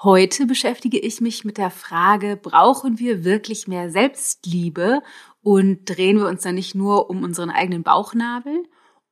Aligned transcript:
Heute 0.00 0.46
beschäftige 0.46 0.96
ich 0.96 1.20
mich 1.20 1.44
mit 1.44 1.58
der 1.58 1.72
Frage, 1.72 2.36
brauchen 2.36 3.00
wir 3.00 3.24
wirklich 3.24 3.66
mehr 3.66 3.90
Selbstliebe 3.90 5.02
und 5.42 5.86
drehen 5.86 6.18
wir 6.18 6.28
uns 6.28 6.42
dann 6.42 6.54
nicht 6.54 6.76
nur 6.76 7.10
um 7.10 7.24
unseren 7.24 7.50
eigenen 7.50 7.82
Bauchnabel? 7.82 8.62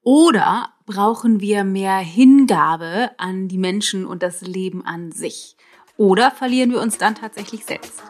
Oder 0.02 0.68
brauchen 0.84 1.40
wir 1.40 1.64
mehr 1.64 1.96
Hingabe 1.96 3.10
an 3.18 3.48
die 3.48 3.58
Menschen 3.58 4.06
und 4.06 4.22
das 4.22 4.42
Leben 4.42 4.86
an 4.86 5.10
sich? 5.10 5.56
Oder 5.96 6.30
verlieren 6.30 6.71
wir 6.71 6.80
uns 6.80 6.98
dann 6.98 7.16
tatsächlich 7.16 7.64
selbst? 7.64 8.00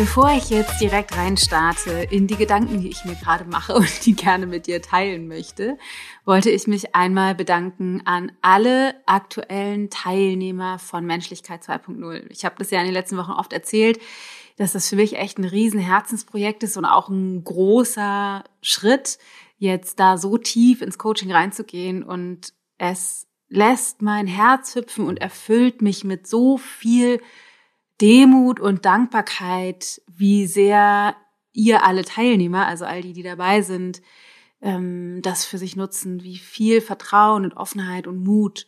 Bevor 0.00 0.30
ich 0.30 0.48
jetzt 0.48 0.80
direkt 0.80 1.14
reinstarte 1.14 1.90
in 2.10 2.26
die 2.26 2.36
Gedanken, 2.36 2.80
die 2.80 2.88
ich 2.88 3.04
mir 3.04 3.16
gerade 3.16 3.44
mache 3.44 3.74
und 3.76 4.06
die 4.06 4.14
gerne 4.14 4.46
mit 4.46 4.66
dir 4.66 4.80
teilen 4.80 5.28
möchte, 5.28 5.76
wollte 6.24 6.48
ich 6.48 6.66
mich 6.66 6.94
einmal 6.94 7.34
bedanken 7.34 8.00
an 8.06 8.32
alle 8.40 8.94
aktuellen 9.04 9.90
Teilnehmer 9.90 10.78
von 10.78 11.04
Menschlichkeit 11.04 11.64
2.0. 11.64 12.24
Ich 12.30 12.46
habe 12.46 12.54
das 12.56 12.70
ja 12.70 12.78
in 12.78 12.86
den 12.86 12.94
letzten 12.94 13.18
Wochen 13.18 13.32
oft 13.32 13.52
erzählt, 13.52 14.00
dass 14.56 14.72
das 14.72 14.88
für 14.88 14.96
mich 14.96 15.18
echt 15.18 15.36
ein 15.36 15.44
riesen 15.44 15.80
Herzensprojekt 15.80 16.62
ist 16.62 16.78
und 16.78 16.86
auch 16.86 17.10
ein 17.10 17.44
großer 17.44 18.42
Schritt, 18.62 19.18
jetzt 19.58 20.00
da 20.00 20.16
so 20.16 20.38
tief 20.38 20.80
ins 20.80 20.96
Coaching 20.96 21.30
reinzugehen 21.30 22.02
und 22.02 22.54
es 22.78 23.26
lässt 23.50 24.00
mein 24.00 24.26
Herz 24.26 24.76
hüpfen 24.76 25.06
und 25.06 25.20
erfüllt 25.20 25.82
mich 25.82 26.04
mit 26.04 26.26
so 26.26 26.56
viel 26.56 27.20
Demut 28.00 28.60
und 28.60 28.84
Dankbarkeit, 28.84 30.00
wie 30.08 30.46
sehr 30.46 31.16
ihr 31.52 31.84
alle 31.84 32.04
Teilnehmer, 32.04 32.66
also 32.66 32.84
all 32.84 33.02
die, 33.02 33.12
die 33.12 33.22
dabei 33.22 33.62
sind, 33.62 34.00
ähm, 34.62 35.20
das 35.22 35.44
für 35.44 35.58
sich 35.58 35.76
nutzen, 35.76 36.22
wie 36.22 36.38
viel 36.38 36.80
Vertrauen 36.80 37.44
und 37.44 37.56
Offenheit 37.56 38.06
und 38.06 38.22
Mut 38.22 38.66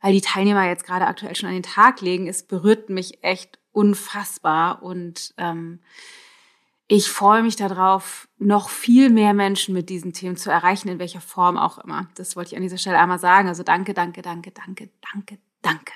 all 0.00 0.12
die 0.12 0.20
Teilnehmer 0.20 0.66
jetzt 0.66 0.84
gerade 0.84 1.06
aktuell 1.06 1.36
schon 1.36 1.48
an 1.48 1.54
den 1.54 1.62
Tag 1.62 2.00
legen, 2.00 2.26
es 2.26 2.42
berührt 2.42 2.88
mich 2.88 3.22
echt 3.22 3.58
unfassbar 3.72 4.82
und 4.82 5.34
ähm, 5.36 5.80
ich 6.88 7.08
freue 7.08 7.44
mich 7.44 7.54
darauf, 7.54 8.26
noch 8.38 8.68
viel 8.68 9.10
mehr 9.10 9.32
Menschen 9.32 9.74
mit 9.74 9.90
diesen 9.90 10.12
Themen 10.12 10.36
zu 10.36 10.50
erreichen, 10.50 10.88
in 10.88 10.98
welcher 10.98 11.20
Form 11.20 11.56
auch 11.56 11.78
immer. 11.78 12.08
Das 12.16 12.34
wollte 12.34 12.50
ich 12.50 12.56
an 12.56 12.62
dieser 12.62 12.78
Stelle 12.78 12.98
einmal 12.98 13.20
sagen. 13.20 13.46
Also 13.46 13.62
danke, 13.62 13.94
danke, 13.94 14.22
danke, 14.22 14.50
danke, 14.50 14.90
danke, 15.12 15.38
danke. 15.62 15.92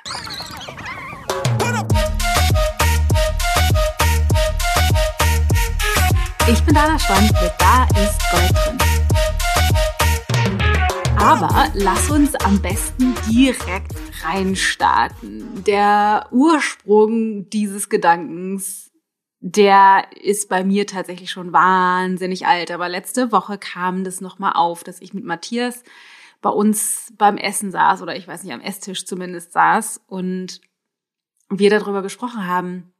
Ich 6.46 6.62
bin 6.62 6.74
Dana 6.74 6.98
Schwand 6.98 7.32
mit 7.40 7.52
Da 7.58 7.84
ist 8.02 8.20
Gold 8.30 8.52
drin. 8.52 8.78
Aber 11.18 11.70
lass 11.72 12.10
uns 12.10 12.34
am 12.34 12.60
besten 12.60 13.14
direkt 13.30 13.94
reinstarten. 14.22 15.64
Der 15.64 16.28
Ursprung 16.32 17.48
dieses 17.48 17.88
Gedankens, 17.88 18.90
der 19.40 20.04
ist 20.20 20.50
bei 20.50 20.64
mir 20.64 20.86
tatsächlich 20.86 21.30
schon 21.30 21.54
wahnsinnig 21.54 22.46
alt. 22.46 22.70
Aber 22.70 22.90
letzte 22.90 23.32
Woche 23.32 23.56
kam 23.56 24.04
das 24.04 24.20
nochmal 24.20 24.52
auf, 24.54 24.84
dass 24.84 25.00
ich 25.00 25.14
mit 25.14 25.24
Matthias 25.24 25.82
bei 26.42 26.50
uns 26.50 27.10
beim 27.16 27.38
Essen 27.38 27.70
saß 27.70 28.02
oder 28.02 28.16
ich 28.16 28.28
weiß 28.28 28.44
nicht, 28.44 28.52
am 28.52 28.60
Esstisch 28.60 29.06
zumindest 29.06 29.52
saß 29.52 30.02
und 30.08 30.60
wir 31.48 31.70
darüber 31.70 32.02
gesprochen 32.02 32.46
haben, 32.46 32.93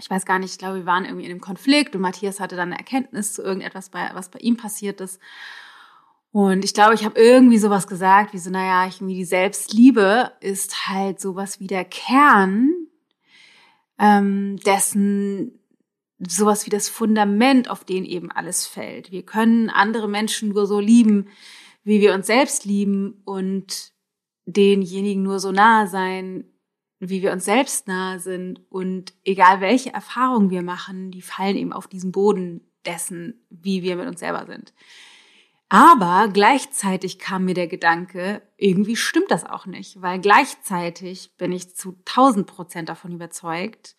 ich 0.00 0.10
weiß 0.10 0.24
gar 0.24 0.38
nicht, 0.38 0.52
ich 0.52 0.58
glaube, 0.58 0.78
wir 0.78 0.86
waren 0.86 1.04
irgendwie 1.04 1.24
in 1.24 1.30
einem 1.30 1.40
Konflikt 1.40 1.94
und 1.94 2.02
Matthias 2.02 2.40
hatte 2.40 2.56
dann 2.56 2.68
eine 2.68 2.78
Erkenntnis 2.78 3.34
zu 3.34 3.42
irgendetwas, 3.42 3.90
bei, 3.90 4.10
was 4.14 4.30
bei 4.30 4.38
ihm 4.38 4.56
passiert 4.56 5.00
ist. 5.00 5.20
Und 6.32 6.64
ich 6.64 6.74
glaube, 6.74 6.94
ich 6.94 7.04
habe 7.04 7.20
irgendwie 7.20 7.58
sowas 7.58 7.86
gesagt, 7.86 8.32
wie 8.32 8.38
so, 8.38 8.50
naja, 8.50 8.86
irgendwie 8.86 9.16
die 9.16 9.24
Selbstliebe 9.24 10.32
ist 10.40 10.88
halt 10.88 11.20
sowas 11.20 11.58
wie 11.60 11.66
der 11.66 11.84
Kern 11.84 12.70
ähm, 13.98 14.56
dessen, 14.64 15.58
sowas 16.18 16.66
wie 16.66 16.70
das 16.70 16.88
Fundament, 16.88 17.68
auf 17.68 17.84
den 17.84 18.04
eben 18.04 18.30
alles 18.30 18.66
fällt. 18.66 19.10
Wir 19.10 19.24
können 19.24 19.70
andere 19.70 20.08
Menschen 20.08 20.50
nur 20.50 20.66
so 20.66 20.78
lieben, 20.78 21.28
wie 21.82 22.00
wir 22.00 22.14
uns 22.14 22.26
selbst 22.26 22.64
lieben 22.64 23.22
und 23.24 23.92
denjenigen 24.46 25.22
nur 25.22 25.40
so 25.40 25.50
nahe 25.50 25.88
sein, 25.88 26.44
wie 27.00 27.22
wir 27.22 27.32
uns 27.32 27.46
selbst 27.46 27.88
nahe 27.88 28.20
sind 28.20 28.60
und 28.70 29.14
egal 29.24 29.60
welche 29.60 29.92
Erfahrungen 29.92 30.50
wir 30.50 30.62
machen, 30.62 31.10
die 31.10 31.22
fallen 31.22 31.56
eben 31.56 31.72
auf 31.72 31.88
diesen 31.88 32.12
Boden 32.12 32.60
dessen, 32.84 33.42
wie 33.48 33.82
wir 33.82 33.96
mit 33.96 34.06
uns 34.06 34.20
selber 34.20 34.46
sind. 34.46 34.72
Aber 35.70 36.28
gleichzeitig 36.28 37.18
kam 37.18 37.44
mir 37.46 37.54
der 37.54 37.68
Gedanke, 37.68 38.42
irgendwie 38.56 38.96
stimmt 38.96 39.30
das 39.30 39.44
auch 39.44 39.66
nicht, 39.66 40.02
weil 40.02 40.20
gleichzeitig 40.20 41.36
bin 41.38 41.52
ich 41.52 41.74
zu 41.74 41.96
1000 42.06 42.46
Prozent 42.46 42.88
davon 42.88 43.12
überzeugt, 43.12 43.96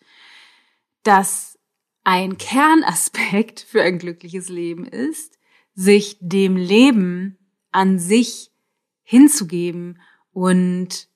dass 1.02 1.58
ein 2.04 2.36
Kernaspekt 2.36 3.60
für 3.60 3.82
ein 3.82 3.98
glückliches 3.98 4.48
Leben 4.48 4.84
ist, 4.84 5.38
sich 5.74 6.18
dem 6.20 6.56
Leben 6.56 7.38
an 7.70 7.98
sich 7.98 8.52
hinzugeben 9.02 10.00
und 10.32 11.08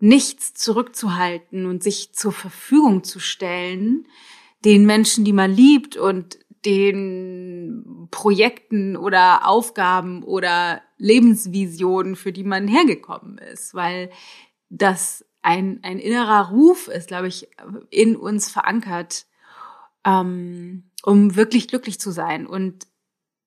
nichts 0.00 0.54
zurückzuhalten 0.54 1.66
und 1.66 1.82
sich 1.82 2.12
zur 2.12 2.32
Verfügung 2.32 3.04
zu 3.04 3.20
stellen, 3.20 4.06
den 4.64 4.84
Menschen, 4.86 5.24
die 5.24 5.32
man 5.32 5.50
liebt 5.50 5.96
und 5.96 6.38
den 6.64 8.08
Projekten 8.10 8.96
oder 8.96 9.46
Aufgaben 9.46 10.22
oder 10.22 10.82
Lebensvisionen, 10.98 12.16
für 12.16 12.32
die 12.32 12.44
man 12.44 12.68
hergekommen 12.68 13.38
ist, 13.38 13.74
weil 13.74 14.10
das 14.68 15.24
ein, 15.42 15.80
ein 15.82 15.98
innerer 15.98 16.50
Ruf 16.50 16.88
ist, 16.88 17.08
glaube 17.08 17.28
ich, 17.28 17.48
in 17.90 18.16
uns 18.16 18.50
verankert, 18.50 19.26
ähm, 20.04 20.90
um 21.02 21.36
wirklich 21.36 21.68
glücklich 21.68 21.98
zu 21.98 22.10
sein. 22.10 22.46
Und 22.46 22.86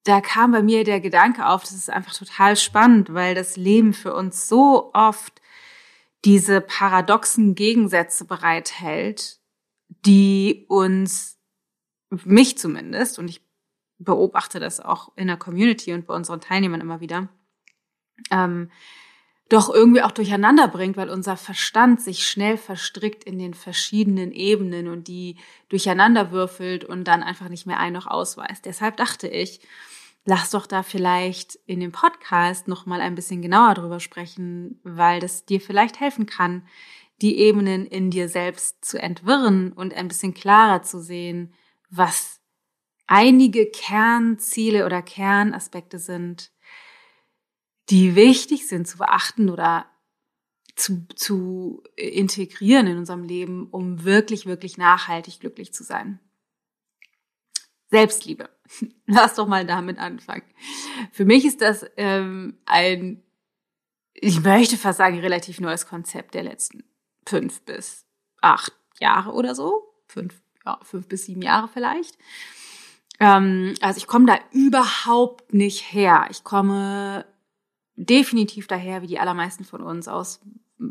da 0.03 0.19
kam 0.21 0.51
bei 0.51 0.63
mir 0.63 0.83
der 0.83 0.99
Gedanke 0.99 1.47
auf, 1.47 1.61
das 1.61 1.73
ist 1.73 1.89
einfach 1.89 2.15
total 2.15 2.57
spannend, 2.57 3.13
weil 3.13 3.35
das 3.35 3.57
Leben 3.57 3.93
für 3.93 4.13
uns 4.15 4.47
so 4.49 4.91
oft 4.93 5.39
diese 6.25 6.61
paradoxen 6.61 7.55
Gegensätze 7.55 8.25
bereithält, 8.25 9.39
die 10.05 10.65
uns, 10.69 11.39
mich 12.09 12.57
zumindest, 12.57 13.19
und 13.19 13.27
ich 13.27 13.41
beobachte 13.97 14.59
das 14.59 14.79
auch 14.79 15.11
in 15.15 15.27
der 15.27 15.37
Community 15.37 15.93
und 15.93 16.07
bei 16.07 16.13
unseren 16.13 16.41
Teilnehmern 16.41 16.81
immer 16.81 16.99
wieder, 16.99 17.29
ähm, 18.31 18.69
doch 19.49 19.69
irgendwie 19.69 20.01
auch 20.01 20.11
durcheinander 20.11 20.67
bringt, 20.67 20.97
weil 20.97 21.09
unser 21.09 21.37
Verstand 21.37 22.01
sich 22.01 22.27
schnell 22.27 22.57
verstrickt 22.57 23.23
in 23.23 23.37
den 23.37 23.53
verschiedenen 23.53 24.31
Ebenen 24.31 24.87
und 24.87 25.07
die 25.07 25.37
durcheinander 25.69 26.31
würfelt 26.31 26.85
und 26.85 27.03
dann 27.03 27.21
einfach 27.21 27.49
nicht 27.49 27.67
mehr 27.67 27.79
ein 27.79 27.93
noch 27.93 28.07
ausweist. 28.07 28.65
Deshalb 28.65 28.97
dachte 28.97 29.27
ich, 29.27 29.59
lass 30.25 30.51
doch 30.51 30.67
da 30.67 30.83
vielleicht 30.83 31.55
in 31.65 31.79
dem 31.79 31.91
Podcast 31.91 32.67
noch 32.67 32.85
mal 32.85 33.01
ein 33.01 33.15
bisschen 33.15 33.41
genauer 33.41 33.73
drüber 33.73 33.99
sprechen, 33.99 34.79
weil 34.83 35.19
das 35.19 35.45
dir 35.45 35.59
vielleicht 35.59 35.99
helfen 35.99 36.25
kann, 36.25 36.67
die 37.21 37.37
Ebenen 37.37 37.85
in 37.85 38.09
dir 38.09 38.29
selbst 38.29 38.83
zu 38.83 39.01
entwirren 39.01 39.71
und 39.73 39.93
ein 39.93 40.07
bisschen 40.07 40.33
klarer 40.33 40.83
zu 40.83 41.01
sehen, 41.01 41.53
was 41.89 42.41
einige 43.07 43.69
Kernziele 43.69 44.85
oder 44.85 45.01
Kernaspekte 45.01 45.99
sind, 45.99 46.51
die 47.89 48.15
wichtig 48.15 48.67
sind 48.67 48.87
zu 48.87 48.97
beachten 48.97 49.49
oder 49.49 49.85
zu, 50.75 51.05
zu 51.15 51.83
integrieren 51.95 52.87
in 52.87 52.97
unserem 52.97 53.23
Leben, 53.23 53.67
um 53.69 54.03
wirklich, 54.03 54.45
wirklich 54.45 54.77
nachhaltig 54.77 55.39
glücklich 55.39 55.73
zu 55.73 55.83
sein. 55.83 56.19
Selbstliebe. 57.89 58.49
Lass 59.05 59.35
doch 59.35 59.47
mal 59.47 59.65
damit 59.65 59.99
anfangen. 59.99 60.43
Für 61.11 61.25
mich 61.25 61.45
ist 61.45 61.61
das 61.61 61.85
ähm, 61.97 62.57
ein, 62.65 63.21
ich 64.13 64.41
möchte 64.41 64.77
fast 64.77 64.97
sagen, 64.97 65.19
relativ 65.19 65.59
neues 65.59 65.87
Konzept 65.87 66.33
der 66.33 66.43
letzten 66.43 66.83
fünf 67.25 67.61
bis 67.61 68.05
acht 68.41 68.73
Jahre 68.99 69.31
oder 69.31 69.55
so. 69.55 69.93
Fünf, 70.07 70.41
ja, 70.65 70.79
fünf 70.83 71.07
bis 71.07 71.25
sieben 71.25 71.41
Jahre 71.41 71.67
vielleicht. 71.67 72.17
Ähm, 73.19 73.75
also 73.81 73.97
ich 73.97 74.07
komme 74.07 74.25
da 74.25 74.39
überhaupt 74.51 75.53
nicht 75.53 75.93
her. 75.93 76.27
Ich 76.29 76.43
komme 76.43 77.25
definitiv 77.95 78.67
daher, 78.67 79.01
wie 79.01 79.07
die 79.07 79.19
allermeisten 79.19 79.63
von 79.63 79.81
uns, 79.81 80.07
aus 80.07 80.41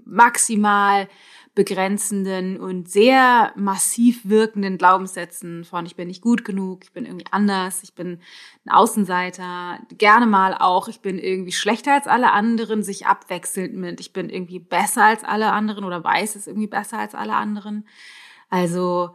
maximal 0.04 1.08
begrenzenden 1.54 2.58
und 2.58 2.90
sehr 2.90 3.52
massiv 3.56 4.26
wirkenden 4.26 4.78
Glaubenssätzen 4.78 5.64
von 5.64 5.84
ich 5.84 5.96
bin 5.96 6.08
nicht 6.08 6.22
gut 6.22 6.46
genug, 6.46 6.84
ich 6.84 6.92
bin 6.92 7.04
irgendwie 7.04 7.26
anders, 7.30 7.82
ich 7.82 7.94
bin 7.94 8.20
ein 8.64 8.70
Außenseiter, 8.70 9.80
gerne 9.98 10.26
mal 10.26 10.56
auch, 10.58 10.88
ich 10.88 11.00
bin 11.00 11.18
irgendwie 11.18 11.52
schlechter 11.52 11.92
als 11.92 12.06
alle 12.06 12.32
anderen, 12.32 12.82
sich 12.82 13.06
abwechselnd 13.06 13.74
mit, 13.74 14.00
ich 14.00 14.14
bin 14.14 14.30
irgendwie 14.30 14.60
besser 14.60 15.04
als 15.04 15.24
alle 15.24 15.52
anderen 15.52 15.84
oder 15.84 16.02
weiß 16.02 16.36
es 16.36 16.46
irgendwie 16.46 16.68
besser 16.68 16.98
als 16.98 17.14
alle 17.14 17.34
anderen. 17.34 17.86
Also 18.48 19.14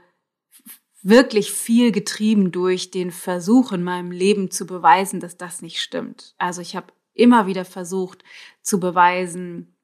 wirklich 1.01 1.51
viel 1.51 1.91
getrieben 1.91 2.51
durch 2.51 2.91
den 2.91 3.09
Versuch 3.11 3.71
in 3.71 3.83
meinem 3.83 4.11
Leben 4.11 4.51
zu 4.51 4.67
beweisen, 4.67 5.19
dass 5.19 5.37
das 5.37 5.63
nicht 5.63 5.81
stimmt. 5.81 6.35
Also 6.37 6.61
ich 6.61 6.75
habe 6.75 6.93
immer 7.13 7.47
wieder 7.47 7.65
versucht 7.65 8.23
zu 8.61 8.79
beweisen, 8.79 9.76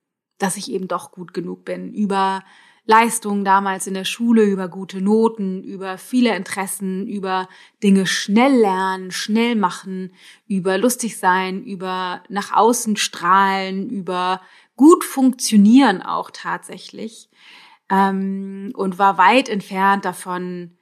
dass 0.43 0.57
ich 0.57 0.71
eben 0.71 0.87
doch 0.87 1.11
gut 1.11 1.33
genug 1.33 1.63
bin 1.63 1.93
über 1.93 2.43
Leistungen 2.85 3.45
damals 3.45 3.87
in 3.87 3.93
der 3.93 4.03
Schule, 4.03 4.43
über 4.43 4.67
gute 4.67 5.01
Noten, 5.01 5.63
über 5.63 5.97
viele 5.97 6.35
Interessen, 6.35 7.07
über 7.07 7.47
Dinge 7.81 8.05
schnell 8.05 8.59
lernen, 8.59 9.11
schnell 9.11 9.55
machen, 9.55 10.13
über 10.47 10.77
lustig 10.77 11.17
sein, 11.17 11.63
über 11.63 12.23
nach 12.27 12.51
außen 12.53 12.97
strahlen, 12.97 13.89
über 13.89 14.41
gut 14.75 15.05
funktionieren 15.05 16.01
auch 16.01 16.29
tatsächlich. 16.29 17.29
Ähm, 17.89 18.73
und 18.75 18.99
war 18.99 19.17
weit 19.17 19.47
entfernt 19.47 20.03
davon, 20.03 20.77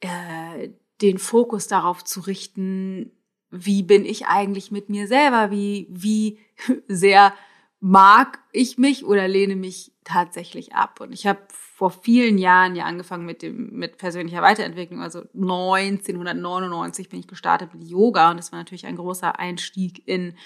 äh, 0.00 0.70
den 1.02 1.18
Fokus 1.18 1.68
darauf 1.68 2.02
zu 2.02 2.20
richten, 2.20 3.12
wie 3.50 3.84
bin 3.84 4.04
ich 4.04 4.26
eigentlich 4.26 4.72
mit 4.72 4.88
mir 4.88 5.06
selber, 5.06 5.52
wie, 5.52 5.86
wie 5.88 6.40
sehr 6.88 7.32
mag 7.80 8.38
ich 8.52 8.78
mich 8.78 9.04
oder 9.04 9.28
lehne 9.28 9.56
mich 9.56 9.92
tatsächlich 10.04 10.74
ab. 10.74 11.00
Und 11.00 11.12
ich 11.12 11.26
habe 11.26 11.40
vor 11.50 11.90
vielen 11.90 12.38
Jahren 12.38 12.74
ja 12.74 12.84
angefangen 12.84 13.26
mit 13.26 13.42
dem 13.42 13.70
mit 13.72 13.98
persönlicher 13.98 14.42
Weiterentwicklung. 14.42 15.02
Also 15.02 15.24
1999 15.34 17.08
bin 17.08 17.20
ich 17.20 17.26
gestartet 17.26 17.74
mit 17.74 17.86
Yoga 17.86 18.30
und 18.30 18.38
das 18.38 18.52
war 18.52 18.58
natürlich 18.58 18.86
ein 18.86 18.96
großer 18.96 19.38
Einstieg 19.38 20.02
in 20.06 20.36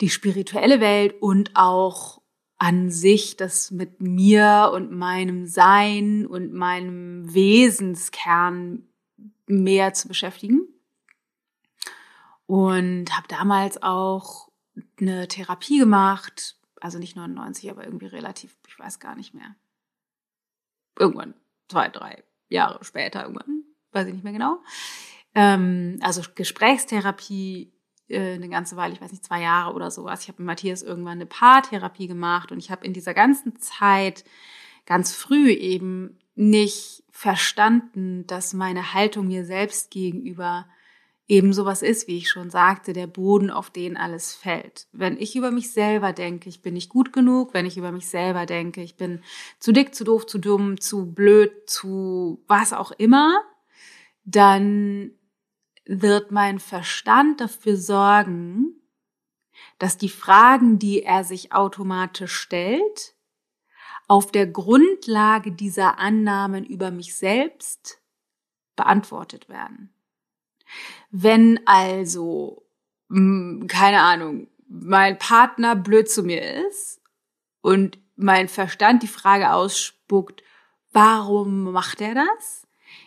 die 0.00 0.10
spirituelle 0.10 0.80
Welt 0.80 1.14
und 1.20 1.52
auch 1.54 2.20
an 2.58 2.90
sich 2.90 3.36
das 3.36 3.70
mit 3.70 4.02
mir 4.02 4.70
und 4.74 4.90
meinem 4.90 5.46
Sein 5.46 6.26
und 6.26 6.52
meinem 6.52 7.32
Wesenskern 7.32 8.86
mehr 9.46 9.94
zu 9.94 10.08
beschäftigen. 10.08 10.68
Und 12.46 13.16
habe 13.16 13.28
damals 13.28 13.82
auch 13.82 14.49
eine 15.00 15.28
Therapie 15.28 15.78
gemacht, 15.78 16.56
also 16.80 16.98
nicht 16.98 17.16
99, 17.16 17.70
aber 17.70 17.84
irgendwie 17.84 18.06
relativ, 18.06 18.56
ich 18.68 18.78
weiß 18.78 19.00
gar 19.00 19.14
nicht 19.14 19.34
mehr. 19.34 19.54
Irgendwann, 20.98 21.34
zwei, 21.68 21.88
drei 21.88 22.22
Jahre 22.48 22.84
später, 22.84 23.22
irgendwann, 23.22 23.64
weiß 23.92 24.06
ich 24.06 24.14
nicht 24.14 24.24
mehr 24.24 24.32
genau. 24.32 24.58
Ähm, 25.34 25.98
also 26.02 26.22
Gesprächstherapie 26.34 27.72
äh, 28.08 28.34
eine 28.34 28.48
ganze 28.48 28.76
Weile, 28.76 28.92
ich 28.92 29.00
weiß 29.00 29.12
nicht, 29.12 29.24
zwei 29.24 29.40
Jahre 29.40 29.74
oder 29.74 29.90
sowas. 29.90 30.22
Ich 30.22 30.28
habe 30.28 30.42
mit 30.42 30.46
Matthias 30.46 30.82
irgendwann 30.82 31.18
eine 31.18 31.26
Paartherapie 31.26 32.08
gemacht 32.08 32.50
und 32.50 32.58
ich 32.58 32.70
habe 32.70 32.84
in 32.84 32.92
dieser 32.92 33.14
ganzen 33.14 33.58
Zeit 33.60 34.24
ganz 34.84 35.14
früh 35.14 35.50
eben 35.50 36.18
nicht 36.34 37.04
verstanden, 37.10 38.26
dass 38.26 38.52
meine 38.52 38.94
Haltung 38.94 39.28
mir 39.28 39.44
selbst 39.44 39.90
gegenüber 39.90 40.66
eben 41.30 41.52
sowas 41.52 41.82
ist, 41.82 42.08
wie 42.08 42.18
ich 42.18 42.28
schon 42.28 42.50
sagte, 42.50 42.92
der 42.92 43.06
Boden, 43.06 43.50
auf 43.50 43.70
den 43.70 43.96
alles 43.96 44.34
fällt. 44.34 44.88
Wenn 44.90 45.16
ich 45.16 45.36
über 45.36 45.52
mich 45.52 45.72
selber 45.72 46.12
denke, 46.12 46.48
ich 46.48 46.60
bin 46.60 46.74
nicht 46.74 46.88
gut 46.88 47.12
genug, 47.12 47.54
wenn 47.54 47.66
ich 47.66 47.78
über 47.78 47.92
mich 47.92 48.08
selber 48.08 48.46
denke, 48.46 48.82
ich 48.82 48.96
bin 48.96 49.22
zu 49.60 49.70
dick, 49.70 49.94
zu 49.94 50.02
doof, 50.02 50.26
zu 50.26 50.38
dumm, 50.38 50.80
zu 50.80 51.06
blöd, 51.06 51.52
zu 51.70 52.42
was 52.48 52.72
auch 52.72 52.90
immer, 52.90 53.40
dann 54.24 55.12
wird 55.86 56.32
mein 56.32 56.58
Verstand 56.58 57.40
dafür 57.40 57.76
sorgen, 57.76 58.82
dass 59.78 59.96
die 59.96 60.08
Fragen, 60.08 60.80
die 60.80 61.04
er 61.04 61.22
sich 61.22 61.52
automatisch 61.52 62.34
stellt, 62.34 63.14
auf 64.08 64.32
der 64.32 64.48
Grundlage 64.48 65.52
dieser 65.52 66.00
Annahmen 66.00 66.64
über 66.64 66.90
mich 66.90 67.14
selbst 67.14 68.02
beantwortet 68.74 69.48
werden. 69.48 69.94
Wenn 71.10 71.60
also, 71.66 72.66
hm, 73.08 73.66
keine 73.68 74.00
Ahnung, 74.00 74.48
mein 74.68 75.18
Partner 75.18 75.74
blöd 75.74 76.08
zu 76.08 76.22
mir 76.22 76.66
ist 76.66 77.00
und 77.60 77.98
mein 78.16 78.48
Verstand 78.48 79.02
die 79.02 79.08
Frage 79.08 79.52
ausspuckt, 79.52 80.42
warum 80.92 81.72
macht 81.72 82.00
er 82.00 82.14
das? 82.14 82.66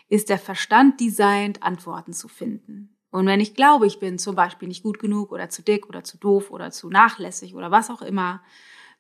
Ist 0.10 0.30
der 0.30 0.40
Verstand 0.40 1.00
designt, 1.00 1.64
Antworten 1.64 2.14
zu 2.14 2.28
finden. 2.28 2.98
Und 3.12 3.28
wenn 3.28 3.40
ich 3.40 3.54
glaube, 3.54 3.86
ich 3.86 4.00
bin 4.00 4.18
zum 4.18 4.36
Beispiel 4.36 4.68
nicht 4.68 4.84
gut 4.84 5.00
genug 5.00 5.32
oder 5.32 5.50
zu 5.50 5.62
dick 5.62 5.88
oder 5.88 6.04
zu 6.04 6.18
doof 6.18 6.50
oder 6.50 6.72
zu 6.72 6.90
nachlässig 6.90 7.54
oder 7.54 7.70
was 7.70 7.90
auch 7.90 8.02
immer, 8.02 8.42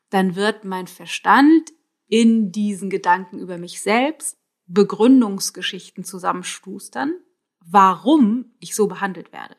dann 0.10 0.36
wird 0.36 0.66
mein 0.66 0.86
Verstand 0.88 1.74
in 2.08 2.52
diesen 2.52 2.92
Gedanken 2.92 3.40
über 3.40 3.58
mich 3.58 3.82
selbst 3.82 4.38
Begründungsgeschichten 4.68 6.04
zusammenstustern 6.04 7.16
warum 7.66 8.54
ich 8.60 8.76
so 8.76 8.88
behandelt 8.88 9.32
werde. 9.34 9.56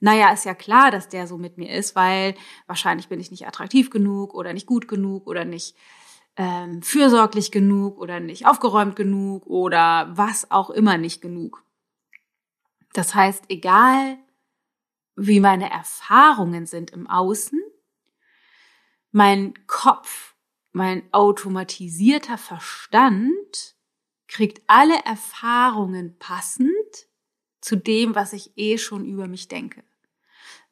Naja, 0.00 0.32
ist 0.32 0.44
ja 0.44 0.54
klar, 0.54 0.90
dass 0.90 1.08
der 1.08 1.26
so 1.26 1.38
mit 1.38 1.58
mir 1.58 1.70
ist, 1.70 1.96
weil 1.96 2.34
wahrscheinlich 2.66 3.08
bin 3.08 3.20
ich 3.20 3.30
nicht 3.30 3.46
attraktiv 3.46 3.90
genug 3.90 4.34
oder 4.34 4.52
nicht 4.52 4.66
gut 4.66 4.88
genug 4.88 5.26
oder 5.26 5.44
nicht 5.44 5.76
ähm, 6.36 6.82
fürsorglich 6.82 7.50
genug 7.50 7.98
oder 7.98 8.20
nicht 8.20 8.46
aufgeräumt 8.46 8.96
genug 8.96 9.46
oder 9.46 10.10
was 10.16 10.50
auch 10.50 10.70
immer 10.70 10.96
nicht 10.96 11.20
genug. 11.20 11.64
Das 12.92 13.14
heißt, 13.14 13.44
egal 13.48 14.18
wie 15.16 15.40
meine 15.40 15.70
Erfahrungen 15.70 16.66
sind 16.66 16.90
im 16.92 17.08
Außen, 17.08 17.60
mein 19.10 19.54
Kopf, 19.66 20.36
mein 20.70 21.02
automatisierter 21.12 22.38
Verstand 22.38 23.76
kriegt 24.28 24.62
alle 24.68 24.96
Erfahrungen 25.04 26.18
passend 26.18 27.07
zu 27.68 27.76
dem, 27.76 28.14
was 28.14 28.32
ich 28.32 28.52
eh 28.56 28.78
schon 28.78 29.04
über 29.04 29.28
mich 29.28 29.46
denke. 29.46 29.84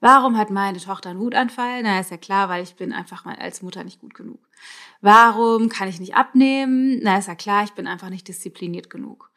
Warum 0.00 0.38
hat 0.38 0.48
meine 0.48 0.78
Tochter 0.78 1.10
einen 1.10 1.20
Wutanfall? 1.20 1.82
Na, 1.82 2.00
ist 2.00 2.10
ja 2.10 2.16
klar, 2.16 2.48
weil 2.48 2.62
ich 2.62 2.74
bin 2.74 2.94
einfach 2.94 3.26
mal 3.26 3.36
als 3.36 3.60
Mutter 3.60 3.84
nicht 3.84 4.00
gut 4.00 4.14
genug. 4.14 4.40
Warum 5.02 5.68
kann 5.68 5.88
ich 5.88 6.00
nicht 6.00 6.14
abnehmen? 6.14 7.00
Na, 7.02 7.18
ist 7.18 7.28
ja 7.28 7.34
klar, 7.34 7.64
ich 7.64 7.72
bin 7.72 7.86
einfach 7.86 8.08
nicht 8.08 8.28
diszipliniert 8.28 8.88
genug. 8.88 9.30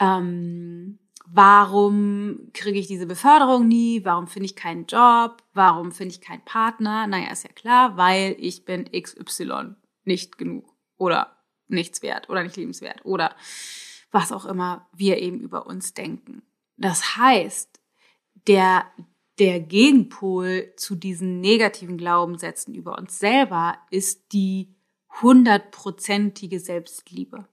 Ähm, 0.00 0.98
warum 1.26 2.50
kriege 2.54 2.78
ich 2.78 2.86
diese 2.86 3.06
Beförderung 3.06 3.68
nie? 3.68 4.02
Warum 4.06 4.26
finde 4.26 4.46
ich 4.46 4.56
keinen 4.56 4.86
Job? 4.86 5.42
Warum 5.52 5.92
finde 5.92 6.14
ich 6.14 6.22
keinen 6.22 6.46
Partner? 6.46 7.06
Naja, 7.06 7.30
ist 7.30 7.44
ja 7.44 7.52
klar, 7.52 7.98
weil 7.98 8.36
ich 8.38 8.64
bin 8.64 8.90
XY 8.90 9.74
nicht 10.04 10.38
genug 10.38 10.74
oder 10.96 11.36
nichts 11.68 12.00
wert 12.00 12.30
oder 12.30 12.42
nicht 12.42 12.56
liebenswert 12.56 13.04
oder 13.04 13.36
was 14.10 14.32
auch 14.32 14.46
immer 14.46 14.88
wir 14.94 15.18
eben 15.18 15.40
über 15.40 15.66
uns 15.66 15.92
denken. 15.92 16.42
Das 16.76 17.16
heißt, 17.16 17.80
der, 18.46 18.86
der 19.38 19.60
Gegenpol 19.60 20.72
zu 20.76 20.94
diesen 20.94 21.40
negativen 21.40 21.96
Glaubenssätzen 21.96 22.74
über 22.74 22.98
uns 22.98 23.18
selber 23.18 23.78
ist 23.90 24.32
die 24.32 24.74
hundertprozentige 25.22 26.60
Selbstliebe 26.60 27.48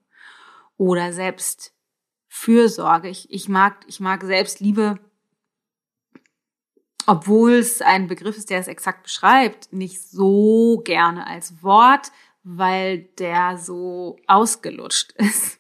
oder 0.77 1.13
Selbstfürsorge. 1.13 3.09
Ich, 3.09 3.31
ich 3.31 3.47
mag, 3.47 3.85
ich 3.87 3.99
mag 3.99 4.23
Selbstliebe, 4.23 4.99
obwohl 7.05 7.53
es 7.53 7.81
ein 7.81 8.07
Begriff 8.07 8.37
ist, 8.37 8.49
der 8.49 8.59
es 8.59 8.67
exakt 8.67 9.03
beschreibt, 9.03 9.73
nicht 9.73 10.01
so 10.01 10.81
gerne 10.83 11.27
als 11.27 11.61
Wort, 11.63 12.11
weil 12.43 12.99
der 13.19 13.57
so 13.57 14.17
ausgelutscht 14.27 15.11
ist. 15.17 15.59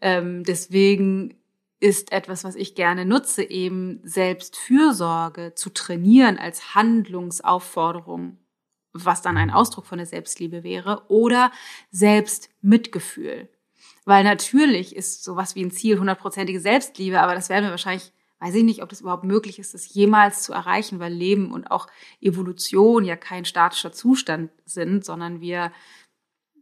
ähm, 0.00 0.44
deswegen 0.44 1.34
ist 1.80 2.12
etwas, 2.12 2.44
was 2.44 2.54
ich 2.54 2.74
gerne 2.74 3.04
nutze, 3.04 3.42
eben 3.42 4.00
Selbstfürsorge 4.02 5.54
zu 5.54 5.70
trainieren 5.70 6.38
als 6.38 6.74
Handlungsaufforderung, 6.74 8.38
was 8.92 9.22
dann 9.22 9.36
ein 9.36 9.50
Ausdruck 9.50 9.86
von 9.86 9.98
der 9.98 10.06
Selbstliebe 10.06 10.62
wäre, 10.62 11.04
oder 11.08 11.52
Selbstmitgefühl. 11.90 13.50
Weil 14.04 14.24
natürlich 14.24 14.96
ist 14.96 15.22
sowas 15.24 15.54
wie 15.54 15.64
ein 15.64 15.70
Ziel 15.70 15.98
hundertprozentige 15.98 16.60
Selbstliebe, 16.60 17.20
aber 17.20 17.34
das 17.34 17.48
werden 17.48 17.64
wir 17.64 17.70
wahrscheinlich, 17.70 18.12
weiß 18.38 18.54
ich 18.54 18.64
nicht, 18.64 18.82
ob 18.82 18.88
das 18.88 19.00
überhaupt 19.00 19.24
möglich 19.24 19.58
ist, 19.58 19.74
das 19.74 19.92
jemals 19.92 20.42
zu 20.42 20.52
erreichen, 20.52 20.98
weil 20.98 21.12
Leben 21.12 21.52
und 21.52 21.70
auch 21.70 21.88
Evolution 22.20 23.04
ja 23.04 23.16
kein 23.16 23.44
statischer 23.44 23.92
Zustand 23.92 24.50
sind, 24.64 25.04
sondern 25.04 25.40
wir 25.40 25.72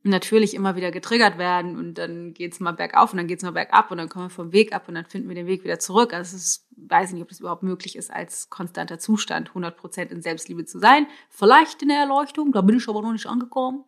natürlich 0.05 0.53
immer 0.53 0.77
wieder 0.77 0.91
getriggert 0.91 1.39
werden 1.39 1.79
und 1.79 1.95
dann 1.95 2.35
geht's 2.35 2.61
mal 2.61 2.73
bergauf 2.73 3.13
und 3.13 3.17
dann 3.17 3.27
geht's 3.27 3.43
mal 3.43 3.53
bergab 3.53 3.91
und 3.91 3.97
dann 3.97 4.11
kommen 4.11 4.27
wir 4.27 4.31
vom 4.31 4.53
Weg 4.53 4.75
ab 4.75 4.87
und 4.87 4.95
dann 4.95 5.07
finden 5.07 5.29
wir 5.29 5.35
den 5.35 5.47
Weg 5.47 5.65
wieder 5.65 5.79
zurück. 5.79 6.13
Also 6.13 6.37
es 6.37 6.43
ist, 6.43 6.69
weiß 6.77 7.09
ich 7.09 7.15
nicht, 7.15 7.23
ob 7.23 7.31
das 7.31 7.41
überhaupt 7.41 7.63
möglich 7.63 7.97
ist, 7.97 8.13
als 8.13 8.51
konstanter 8.51 8.99
Zustand 8.99 9.49
100 9.49 9.77
Prozent 9.77 10.13
in 10.13 10.21
Selbstliebe 10.21 10.67
zu 10.67 10.79
sein. 10.79 11.07
Vielleicht 11.31 11.81
in 11.81 11.89
der 11.89 11.99
Erleuchtung, 11.99 12.53
da 12.53 12.61
bin 12.61 12.77
ich 12.77 12.89
aber 12.89 13.01
noch 13.01 13.13
nicht 13.13 13.27
angekommen. 13.27 13.85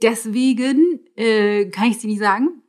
Deswegen 0.00 1.00
äh, 1.16 1.66
kann 1.70 1.88
ich 1.88 1.98
sie 1.98 2.06
nicht 2.06 2.20
sagen. 2.20 2.62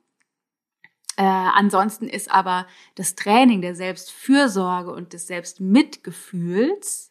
Äh, 1.16 1.24
ansonsten 1.24 2.08
ist 2.08 2.32
aber 2.32 2.66
das 2.96 3.14
Training 3.14 3.62
der 3.62 3.76
Selbstfürsorge 3.76 4.92
und 4.92 5.14
des 5.14 5.28
Selbstmitgefühls 5.28 7.10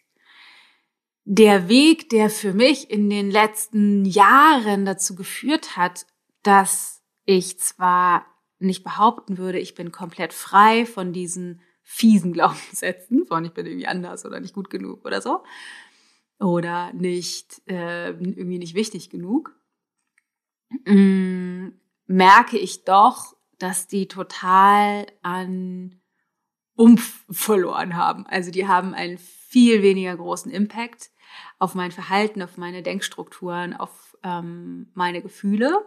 der 1.30 1.68
Weg, 1.68 2.08
der 2.08 2.30
für 2.30 2.54
mich 2.54 2.90
in 2.90 3.10
den 3.10 3.30
letzten 3.30 4.06
Jahren 4.06 4.86
dazu 4.86 5.14
geführt 5.14 5.76
hat, 5.76 6.06
dass 6.42 7.02
ich 7.26 7.58
zwar 7.58 8.24
nicht 8.58 8.82
behaupten 8.82 9.36
würde, 9.36 9.58
ich 9.58 9.74
bin 9.74 9.92
komplett 9.92 10.32
frei 10.32 10.86
von 10.86 11.12
diesen 11.12 11.60
fiesen 11.82 12.32
Glaubenssätzen, 12.32 13.26
von 13.26 13.44
ich 13.44 13.52
bin 13.52 13.66
irgendwie 13.66 13.86
anders 13.86 14.24
oder 14.24 14.40
nicht 14.40 14.54
gut 14.54 14.70
genug 14.70 15.04
oder 15.04 15.20
so. 15.20 15.44
Oder 16.40 16.94
nicht, 16.94 17.60
äh, 17.68 18.08
irgendwie 18.08 18.58
nicht 18.58 18.74
wichtig 18.74 19.10
genug. 19.10 19.54
Mm, 20.86 21.72
merke 22.06 22.56
ich 22.56 22.84
doch, 22.84 23.36
dass 23.58 23.86
die 23.86 24.08
total 24.08 25.06
an 25.20 26.00
Umf 26.74 27.26
verloren 27.30 27.96
haben. 27.96 28.24
Also 28.26 28.50
die 28.50 28.66
haben 28.66 28.94
einen 28.94 29.18
viel 29.18 29.82
weniger 29.82 30.16
großen 30.16 30.50
Impact 30.50 31.10
auf 31.58 31.74
mein 31.74 31.90
Verhalten, 31.90 32.42
auf 32.42 32.56
meine 32.56 32.82
Denkstrukturen, 32.82 33.74
auf 33.74 34.16
ähm, 34.22 34.90
meine 34.94 35.22
Gefühle 35.22 35.84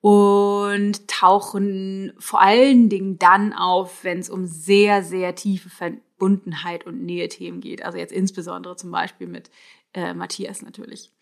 und 0.00 1.08
tauchen 1.08 2.12
vor 2.18 2.40
allen 2.40 2.88
Dingen 2.88 3.18
dann 3.18 3.52
auf, 3.52 4.04
wenn 4.04 4.18
es 4.18 4.30
um 4.30 4.46
sehr, 4.46 5.02
sehr 5.02 5.34
tiefe 5.34 5.70
Verbundenheit 5.70 6.86
und 6.86 7.04
Nähe-Themen 7.04 7.60
geht. 7.60 7.84
Also 7.84 7.98
jetzt 7.98 8.12
insbesondere 8.12 8.76
zum 8.76 8.90
Beispiel 8.90 9.26
mit 9.26 9.50
äh, 9.94 10.14
Matthias 10.14 10.62
natürlich. 10.62 11.12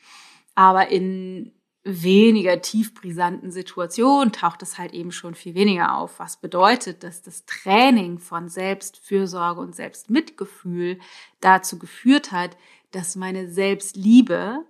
Aber 0.55 0.89
in 0.89 1.53
weniger 1.87 2.61
tiefbrisanten 2.61 3.53
Situationen 3.53 4.33
taucht 4.33 4.61
es 4.63 4.77
halt 4.77 4.93
eben 4.93 5.13
schon 5.13 5.37
viel 5.37 5.55
weniger 5.55 5.97
auf, 5.97 6.19
was 6.19 6.37
bedeutet, 6.37 7.05
dass 7.05 7.23
das 7.23 7.47
Training 7.47 8.19
von 8.19 8.49
Selbstfürsorge 8.49 9.61
und 9.61 9.75
Selbstmitgefühl 9.75 10.99
dazu 11.41 11.79
geführt 11.79 12.33
hat, 12.33 12.57
dass 12.91 13.15
meine 13.15 13.49
Selbstliebe, 13.49 14.65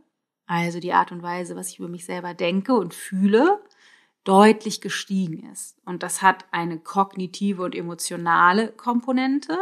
also 0.46 0.78
die 0.78 0.92
Art 0.92 1.10
und 1.10 1.22
Weise, 1.22 1.56
was 1.56 1.70
ich 1.70 1.78
über 1.78 1.88
mich 1.88 2.04
selber 2.04 2.34
denke 2.34 2.74
und 2.74 2.92
fühle, 2.92 3.60
deutlich 4.24 4.82
gestiegen 4.82 5.50
ist. 5.50 5.78
Und 5.86 6.02
das 6.02 6.20
hat 6.20 6.44
eine 6.50 6.78
kognitive 6.78 7.62
und 7.62 7.74
emotionale 7.74 8.68
Komponente. 8.72 9.56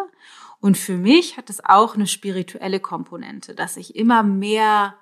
Und 0.61 0.76
für 0.76 0.96
mich 0.96 1.37
hat 1.37 1.50
es 1.50 1.64
auch 1.64 1.94
eine 1.94 2.06
spirituelle 2.06 2.80
Komponente, 2.80 3.54
dass 3.54 3.76
ich 3.76 3.94
immer 3.94 4.23
mehr 4.25 4.94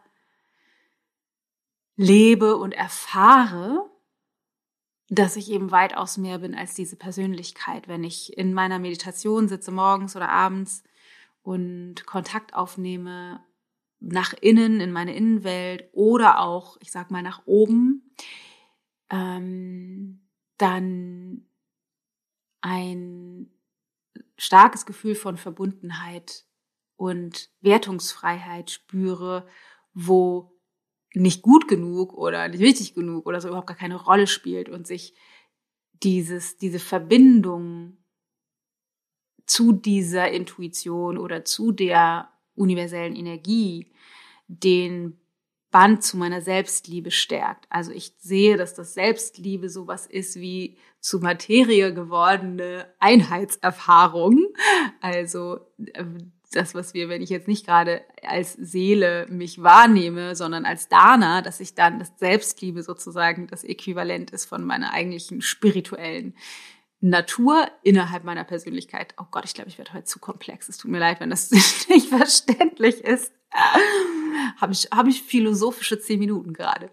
lebe 2.02 2.56
und 2.56 2.72
erfahre, 2.72 3.88
dass 5.08 5.36
ich 5.36 5.50
eben 5.50 5.70
weitaus 5.70 6.18
mehr 6.18 6.38
bin 6.38 6.54
als 6.54 6.74
diese 6.74 6.96
Persönlichkeit. 6.96 7.86
Wenn 7.86 8.02
ich 8.02 8.36
in 8.36 8.52
meiner 8.52 8.78
Meditation 8.78 9.48
sitze 9.48 9.70
morgens 9.70 10.16
oder 10.16 10.28
abends 10.28 10.82
und 11.42 12.04
Kontakt 12.06 12.54
aufnehme 12.54 13.44
nach 14.00 14.32
innen, 14.32 14.80
in 14.80 14.90
meine 14.90 15.14
Innenwelt 15.14 15.88
oder 15.92 16.40
auch, 16.40 16.76
ich 16.80 16.90
sag 16.90 17.10
mal, 17.10 17.22
nach 17.22 17.42
oben, 17.46 18.10
ähm, 19.10 20.26
dann 20.58 21.46
ein 22.62 23.50
starkes 24.36 24.86
Gefühl 24.86 25.14
von 25.14 25.36
Verbundenheit 25.36 26.46
und 26.96 27.50
Wertungsfreiheit 27.60 28.70
spüre, 28.70 29.46
wo 29.94 30.51
nicht 31.14 31.42
gut 31.42 31.68
genug 31.68 32.14
oder 32.14 32.48
nicht 32.48 32.60
wichtig 32.60 32.94
genug 32.94 33.26
oder 33.26 33.40
so 33.40 33.48
überhaupt 33.48 33.66
gar 33.66 33.76
keine 33.76 33.96
Rolle 33.96 34.26
spielt 34.26 34.68
und 34.68 34.86
sich 34.86 35.14
dieses, 36.02 36.56
diese 36.56 36.78
Verbindung 36.78 37.98
zu 39.46 39.72
dieser 39.72 40.30
Intuition 40.30 41.18
oder 41.18 41.44
zu 41.44 41.72
der 41.72 42.30
universellen 42.54 43.14
Energie 43.14 43.92
den 44.46 45.18
Band 45.70 46.04
zu 46.04 46.18
meiner 46.18 46.42
Selbstliebe 46.42 47.10
stärkt. 47.10 47.66
Also 47.70 47.92
ich 47.92 48.14
sehe, 48.18 48.56
dass 48.56 48.74
das 48.74 48.94
Selbstliebe 48.94 49.70
sowas 49.70 50.06
ist 50.06 50.36
wie 50.36 50.76
zu 51.00 51.18
Materie 51.18 51.94
gewordene 51.94 52.92
Einheitserfahrung. 53.00 54.38
Also 55.00 55.60
ähm, 55.94 56.32
das, 56.56 56.74
was 56.74 56.94
wir, 56.94 57.08
wenn 57.08 57.22
ich 57.22 57.30
jetzt 57.30 57.48
nicht 57.48 57.66
gerade 57.66 58.02
als 58.22 58.52
Seele 58.54 59.26
mich 59.28 59.62
wahrnehme, 59.62 60.36
sondern 60.36 60.64
als 60.64 60.88
Dana, 60.88 61.42
dass 61.42 61.60
ich 61.60 61.74
dann 61.74 61.98
das 61.98 62.12
Selbstliebe 62.18 62.82
sozusagen 62.82 63.46
das 63.46 63.64
Äquivalent 63.64 64.30
ist 64.30 64.44
von 64.44 64.64
meiner 64.64 64.92
eigentlichen 64.92 65.42
spirituellen 65.42 66.34
Natur 67.00 67.66
innerhalb 67.82 68.24
meiner 68.24 68.44
Persönlichkeit. 68.44 69.14
Oh 69.20 69.26
Gott, 69.30 69.44
ich 69.44 69.54
glaube, 69.54 69.68
ich 69.68 69.78
werde 69.78 69.92
heute 69.92 70.04
zu 70.04 70.20
komplex. 70.20 70.68
Es 70.68 70.78
tut 70.78 70.90
mir 70.90 71.00
leid, 71.00 71.20
wenn 71.20 71.30
das 71.30 71.50
nicht 71.88 72.08
verständlich 72.08 73.00
ist. 73.00 73.32
Habe 74.60 74.72
ich, 74.72 74.88
hab 74.92 75.06
ich 75.08 75.22
philosophische 75.22 75.98
zehn 75.98 76.20
Minuten 76.20 76.52
gerade. 76.52 76.90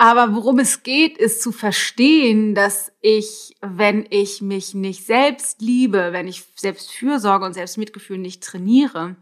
Aber 0.00 0.34
worum 0.34 0.58
es 0.60 0.82
geht, 0.82 1.18
ist 1.18 1.42
zu 1.42 1.52
verstehen, 1.52 2.54
dass 2.54 2.90
ich, 3.02 3.54
wenn 3.60 4.06
ich 4.08 4.40
mich 4.40 4.72
nicht 4.72 5.04
selbst 5.04 5.60
liebe, 5.60 6.14
wenn 6.14 6.26
ich 6.26 6.44
Selbstfürsorge 6.56 7.44
und 7.44 7.52
Selbstmitgefühl 7.52 8.16
nicht 8.16 8.42
trainiere, 8.42 9.16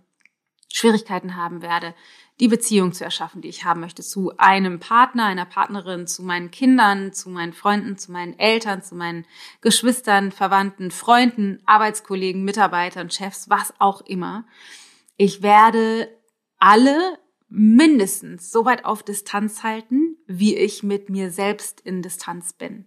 Schwierigkeiten 0.72 1.34
haben 1.34 1.62
werde, 1.62 1.96
die 2.38 2.46
Beziehung 2.46 2.92
zu 2.92 3.02
erschaffen, 3.02 3.42
die 3.42 3.48
ich 3.48 3.64
haben 3.64 3.80
möchte, 3.80 4.04
zu 4.04 4.34
einem 4.38 4.78
Partner, 4.78 5.24
einer 5.24 5.46
Partnerin, 5.46 6.06
zu 6.06 6.22
meinen 6.22 6.52
Kindern, 6.52 7.12
zu 7.12 7.28
meinen 7.28 7.54
Freunden, 7.54 7.98
zu 7.98 8.12
meinen 8.12 8.38
Eltern, 8.38 8.80
zu 8.80 8.94
meinen 8.94 9.26
Geschwistern, 9.60 10.30
Verwandten, 10.30 10.92
Freunden, 10.92 11.60
Arbeitskollegen, 11.66 12.44
Mitarbeitern, 12.44 13.10
Chefs, 13.10 13.50
was 13.50 13.74
auch 13.80 14.02
immer. 14.02 14.44
Ich 15.16 15.42
werde 15.42 16.08
alle 16.60 17.18
mindestens 17.48 18.50
so 18.50 18.64
weit 18.64 18.84
auf 18.84 19.02
Distanz 19.02 19.62
halten, 19.62 20.16
wie 20.26 20.56
ich 20.56 20.82
mit 20.82 21.08
mir 21.08 21.30
selbst 21.30 21.80
in 21.80 22.02
Distanz 22.02 22.52
bin. 22.52 22.86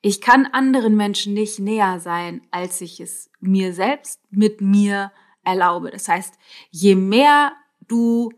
Ich 0.00 0.20
kann 0.20 0.46
anderen 0.46 0.96
Menschen 0.96 1.34
nicht 1.34 1.58
näher 1.58 2.00
sein, 2.00 2.46
als 2.50 2.80
ich 2.80 3.00
es 3.00 3.30
mir 3.40 3.74
selbst 3.74 4.20
mit 4.30 4.60
mir 4.60 5.12
erlaube. 5.44 5.90
Das 5.90 6.08
heißt, 6.08 6.34
je 6.70 6.94
mehr 6.94 7.52
du 7.86 8.30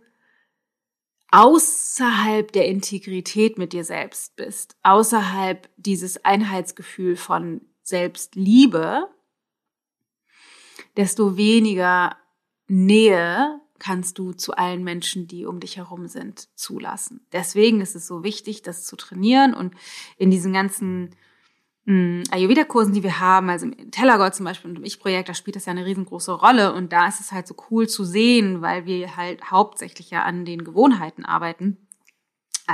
außerhalb 1.31 2.51
der 2.51 2.67
Integrität 2.67 3.59
mit 3.59 3.73
dir 3.73 3.85
selbst 3.85 4.37
bist, 4.37 4.77
außerhalb 4.83 5.69
dieses 5.77 6.25
Einheitsgefühl 6.25 7.17
von 7.17 7.61
Selbstliebe, 7.83 9.09
desto 10.97 11.37
weniger 11.37 12.17
Nähe 12.67 13.61
kannst 13.81 14.19
du 14.19 14.33
zu 14.33 14.55
allen 14.55 14.85
Menschen, 14.85 15.27
die 15.27 15.47
um 15.47 15.59
dich 15.59 15.79
herum 15.79 16.07
sind, 16.07 16.49
zulassen. 16.55 17.27
Deswegen 17.33 17.81
ist 17.81 17.97
es 17.97 18.07
so 18.07 18.23
wichtig, 18.23 18.63
das 18.63 18.85
zu 18.85 18.95
trainieren 18.95 19.55
und 19.55 19.75
in 20.17 20.31
diesen 20.31 20.53
ganzen 20.53 21.17
hm, 21.87 22.23
Ayurveda-Kursen, 22.31 22.95
die 22.95 23.03
wir 23.03 23.19
haben, 23.19 23.49
also 23.49 23.67
im 23.67 23.91
Tellergott 23.91 24.35
zum 24.35 24.45
Beispiel 24.45 24.71
und 24.71 24.77
im 24.77 24.85
Ich-Projekt, 24.85 25.29
da 25.29 25.35
spielt 25.35 25.57
das 25.57 25.65
ja 25.65 25.73
eine 25.73 25.87
riesengroße 25.87 26.33
Rolle 26.33 26.73
und 26.75 26.93
da 26.93 27.09
ist 27.09 27.21
es 27.21 27.33
halt 27.33 27.49
so 27.49 27.57
cool 27.71 27.89
zu 27.89 28.05
sehen, 28.05 28.63
weil 28.63 28.87
wir 28.87 29.17
halt 29.17 29.51
hauptsächlich 29.51 30.11
ja 30.11 30.23
an 30.23 30.45
den 30.45 30.63
Gewohnheiten 30.63 31.25
arbeiten. 31.25 31.79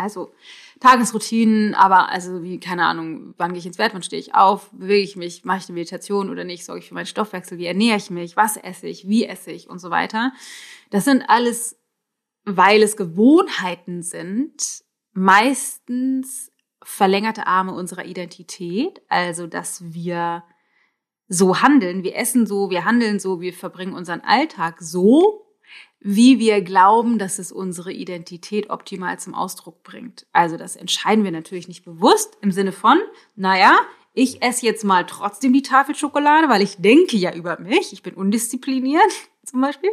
Also 0.02 0.32
Tagesroutinen, 0.80 1.74
aber 1.74 2.10
also 2.10 2.42
wie, 2.42 2.60
keine 2.60 2.84
Ahnung, 2.84 3.34
wann 3.38 3.52
gehe 3.52 3.58
ich 3.58 3.66
ins 3.66 3.78
Bett, 3.78 3.94
wann 3.94 4.02
stehe 4.02 4.20
ich 4.20 4.34
auf, 4.34 4.70
bewege 4.72 5.02
ich 5.02 5.16
mich, 5.16 5.44
mache 5.44 5.58
ich 5.58 5.68
eine 5.68 5.74
Meditation 5.74 6.28
oder 6.30 6.44
nicht, 6.44 6.64
sorge 6.64 6.80
ich 6.80 6.88
für 6.88 6.94
meinen 6.94 7.06
Stoffwechsel, 7.06 7.58
wie 7.58 7.66
ernähre 7.66 7.96
ich 7.96 8.10
mich, 8.10 8.36
was 8.36 8.56
esse 8.56 8.86
ich, 8.86 9.08
wie 9.08 9.24
esse 9.24 9.52
ich 9.52 9.70
und 9.70 9.78
so 9.78 9.90
weiter. 9.90 10.32
Das 10.90 11.04
sind 11.04 11.28
alles, 11.28 11.78
weil 12.44 12.82
es 12.82 12.96
Gewohnheiten 12.96 14.02
sind, 14.02 14.84
meistens 15.12 16.52
verlängerte 16.82 17.46
Arme 17.46 17.72
unserer 17.72 18.04
Identität, 18.04 19.00
also 19.08 19.46
dass 19.46 19.82
wir 19.92 20.44
so 21.28 21.62
handeln, 21.62 22.04
wir 22.04 22.16
essen 22.16 22.46
so, 22.46 22.70
wir 22.70 22.84
handeln 22.84 23.18
so, 23.18 23.40
wir 23.40 23.52
verbringen 23.52 23.94
unseren 23.94 24.20
Alltag 24.20 24.76
so, 24.80 25.45
wie 26.08 26.38
wir 26.38 26.60
glauben, 26.60 27.18
dass 27.18 27.40
es 27.40 27.50
unsere 27.50 27.92
Identität 27.92 28.70
optimal 28.70 29.18
zum 29.18 29.34
Ausdruck 29.34 29.82
bringt. 29.82 30.24
Also 30.32 30.56
das 30.56 30.76
entscheiden 30.76 31.24
wir 31.24 31.32
natürlich 31.32 31.66
nicht 31.66 31.84
bewusst 31.84 32.38
im 32.42 32.52
Sinne 32.52 32.70
von, 32.70 33.00
naja, 33.34 33.76
ich 34.12 34.40
esse 34.40 34.64
jetzt 34.64 34.84
mal 34.84 35.04
trotzdem 35.04 35.52
die 35.52 35.62
Tafel 35.62 35.96
Schokolade, 35.96 36.48
weil 36.48 36.62
ich 36.62 36.76
denke 36.76 37.16
ja 37.16 37.34
über 37.34 37.58
mich, 37.58 37.92
ich 37.92 38.04
bin 38.04 38.14
undiszipliniert 38.14 39.02
zum 39.44 39.60
Beispiel. 39.60 39.90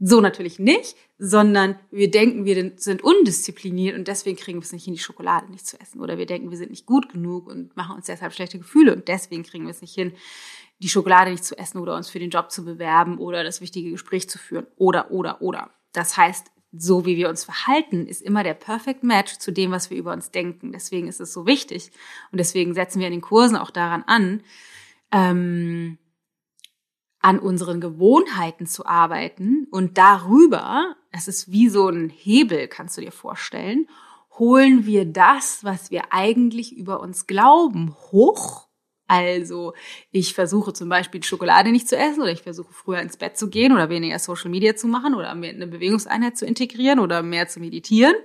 So 0.00 0.22
natürlich 0.22 0.58
nicht, 0.58 0.96
sondern 1.18 1.78
wir 1.90 2.10
denken, 2.10 2.44
wir 2.44 2.72
sind 2.76 3.02
undiszipliniert 3.02 3.96
und 3.96 4.08
deswegen 4.08 4.36
kriegen 4.36 4.58
wir 4.58 4.64
es 4.64 4.72
nicht 4.72 4.84
hin, 4.84 4.94
die 4.94 5.00
Schokolade 5.00 5.50
nicht 5.50 5.66
zu 5.66 5.80
essen. 5.80 6.00
Oder 6.00 6.18
wir 6.18 6.26
denken, 6.26 6.50
wir 6.50 6.58
sind 6.58 6.70
nicht 6.70 6.86
gut 6.86 7.08
genug 7.08 7.46
und 7.46 7.76
machen 7.76 7.96
uns 7.96 8.06
deshalb 8.06 8.32
schlechte 8.32 8.58
Gefühle 8.58 8.94
und 8.94 9.06
deswegen 9.06 9.44
kriegen 9.44 9.64
wir 9.64 9.70
es 9.70 9.80
nicht 9.80 9.94
hin, 9.94 10.12
die 10.80 10.88
Schokolade 10.88 11.30
nicht 11.30 11.44
zu 11.44 11.56
essen 11.56 11.78
oder 11.78 11.94
uns 11.96 12.10
für 12.10 12.18
den 12.18 12.30
Job 12.30 12.50
zu 12.50 12.64
bewerben 12.64 13.18
oder 13.18 13.44
das 13.44 13.60
wichtige 13.60 13.90
Gespräch 13.90 14.28
zu 14.28 14.38
führen. 14.38 14.66
Oder, 14.76 15.10
oder, 15.12 15.40
oder. 15.40 15.70
Das 15.92 16.16
heißt, 16.16 16.50
so 16.76 17.06
wie 17.06 17.16
wir 17.16 17.28
uns 17.28 17.44
verhalten, 17.44 18.06
ist 18.06 18.20
immer 18.20 18.42
der 18.42 18.54
Perfect 18.54 19.04
Match 19.04 19.38
zu 19.38 19.52
dem, 19.52 19.70
was 19.70 19.90
wir 19.90 19.96
über 19.96 20.12
uns 20.12 20.32
denken. 20.32 20.72
Deswegen 20.72 21.06
ist 21.06 21.20
es 21.20 21.32
so 21.32 21.46
wichtig. 21.46 21.92
Und 22.32 22.38
deswegen 22.38 22.74
setzen 22.74 22.98
wir 22.98 23.06
in 23.06 23.12
den 23.12 23.20
Kursen 23.20 23.56
auch 23.56 23.70
daran 23.70 24.02
an, 24.06 24.42
ähm, 25.12 25.98
an 27.20 27.38
unseren 27.38 27.80
Gewohnheiten 27.80 28.66
zu 28.66 28.84
arbeiten 28.84 29.66
und 29.70 29.96
darüber, 29.96 30.96
es 31.16 31.28
ist 31.28 31.52
wie 31.52 31.68
so 31.68 31.88
ein 31.88 32.10
Hebel, 32.10 32.66
kannst 32.66 32.96
du 32.96 33.00
dir 33.00 33.12
vorstellen, 33.12 33.88
holen 34.36 34.84
wir 34.84 35.04
das, 35.04 35.62
was 35.62 35.92
wir 35.92 36.12
eigentlich 36.12 36.76
über 36.76 37.00
uns 37.00 37.28
glauben, 37.28 37.94
hoch. 38.10 38.66
Also 39.06 39.74
ich 40.10 40.34
versuche 40.34 40.72
zum 40.72 40.88
Beispiel 40.88 41.22
Schokolade 41.22 41.70
nicht 41.70 41.88
zu 41.88 41.96
essen 41.96 42.22
oder 42.22 42.32
ich 42.32 42.42
versuche 42.42 42.72
früher 42.72 43.00
ins 43.00 43.16
Bett 43.16 43.38
zu 43.38 43.48
gehen 43.48 43.72
oder 43.72 43.90
weniger 43.90 44.18
Social 44.18 44.50
Media 44.50 44.74
zu 44.74 44.88
machen 44.88 45.14
oder 45.14 45.34
mehr 45.36 45.50
eine 45.50 45.68
Bewegungseinheit 45.68 46.36
zu 46.36 46.46
integrieren 46.46 46.98
oder 46.98 47.22
mehr 47.22 47.46
zu 47.46 47.60
meditieren. 47.60 48.16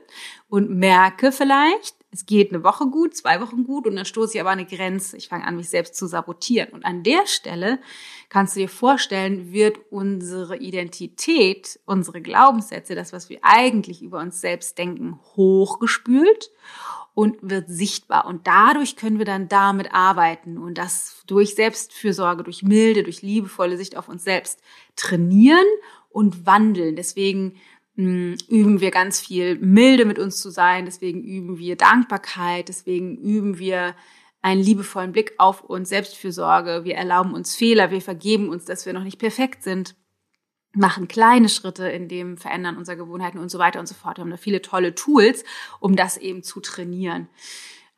Und 0.48 0.72
merke 0.72 1.32
vielleicht, 1.32 1.96
es 2.12 2.26
geht 2.26 2.52
eine 2.52 2.64
Woche 2.64 2.88
gut, 2.88 3.16
zwei 3.16 3.40
Wochen 3.40 3.64
gut 3.64 3.86
und 3.86 3.96
dann 3.96 4.06
stoße 4.06 4.34
ich 4.34 4.42
aber 4.42 4.50
an 4.50 4.60
eine 4.60 4.68
Grenze. 4.68 5.16
Ich 5.16 5.28
fange 5.28 5.46
an, 5.46 5.56
mich 5.56 5.70
selbst 5.70 5.96
zu 5.96 6.08
sabotieren. 6.08 6.70
Und 6.70 6.84
an 6.84 7.04
der 7.04 7.28
Stelle 7.28 7.80
kannst 8.30 8.56
du 8.56 8.62
dir 8.62 8.70
vorstellen, 8.70 9.52
wird 9.52 9.80
unsere 9.92 10.58
Identität, 10.58 11.80
unsere 11.86 12.22
Glaubenssätze, 12.22 12.96
das, 12.96 13.14
was 13.14 13.30
wir 13.30 13.40
eigentlich 13.44 14.02
über 14.02 14.20
uns 14.20 14.42
selbst 14.42 14.78
denken, 14.80 15.20
hochgespült 15.36 16.52
und 17.14 17.38
wird 17.42 17.70
sichtbar. 17.70 18.26
Und 18.26 18.48
dadurch 18.48 18.96
können 18.96 19.20
wir 19.20 19.26
dann 19.26 19.48
damit 19.48 19.94
arbeiten 19.94 20.58
und 20.58 20.80
das 20.80 21.22
durch 21.28 21.54
Selbstfürsorge, 21.54 22.44
durch 22.44 22.64
milde, 22.64 23.04
durch 23.04 23.22
liebevolle 23.22 23.78
Sicht 23.78 23.96
auf 23.96 24.10
uns 24.10 24.24
selbst 24.24 24.62
trainieren 24.96 25.66
und 26.10 26.48
wandeln. 26.48 26.96
Deswegen 26.96 27.58
üben 28.06 28.80
wir 28.80 28.92
ganz 28.92 29.20
viel 29.20 29.58
milde 29.60 30.06
mit 30.06 30.20
uns 30.20 30.42
zu 30.42 30.50
sein. 30.50 30.86
Deswegen 30.86 31.24
üben 31.24 31.58
wir 31.58 31.76
Dankbarkeit. 31.76 32.70
Deswegen 32.70 33.18
üben 33.18 33.60
wir 33.60 33.96
einen 34.42 34.62
liebevollen 34.62 35.12
Blick 35.12 35.34
auf 35.38 35.64
uns, 35.64 35.90
Selbstfürsorge. 35.90 36.86
Wir 36.86 36.96
erlauben 36.96 37.34
uns 37.34 37.56
Fehler. 37.56 37.92
Wir 37.92 38.02
vergeben 38.02 38.50
uns, 38.50 38.66
dass 38.66 38.86
wir 38.86 38.94
noch 38.94 39.04
nicht 39.04 39.20
perfekt 39.20 39.64
sind 39.64 39.96
machen 40.74 41.08
kleine 41.08 41.50
Schritte 41.50 41.88
in 41.90 42.08
dem 42.08 42.38
Verändern 42.38 42.78
unserer 42.78 42.96
Gewohnheiten 42.96 43.40
und 43.40 43.50
so 43.50 43.60
weiter 43.60 43.80
und 43.80 43.88
so 43.88 43.96
fort. 43.96 44.18
Wir 44.18 44.22
haben 44.22 44.30
da 44.32 44.38
viele 44.38 44.62
tolle 44.62 44.94
Tools, 44.94 45.44
um 45.80 45.96
das 45.96 46.18
eben 46.18 46.44
zu 46.44 46.60
trainieren. 46.60 47.28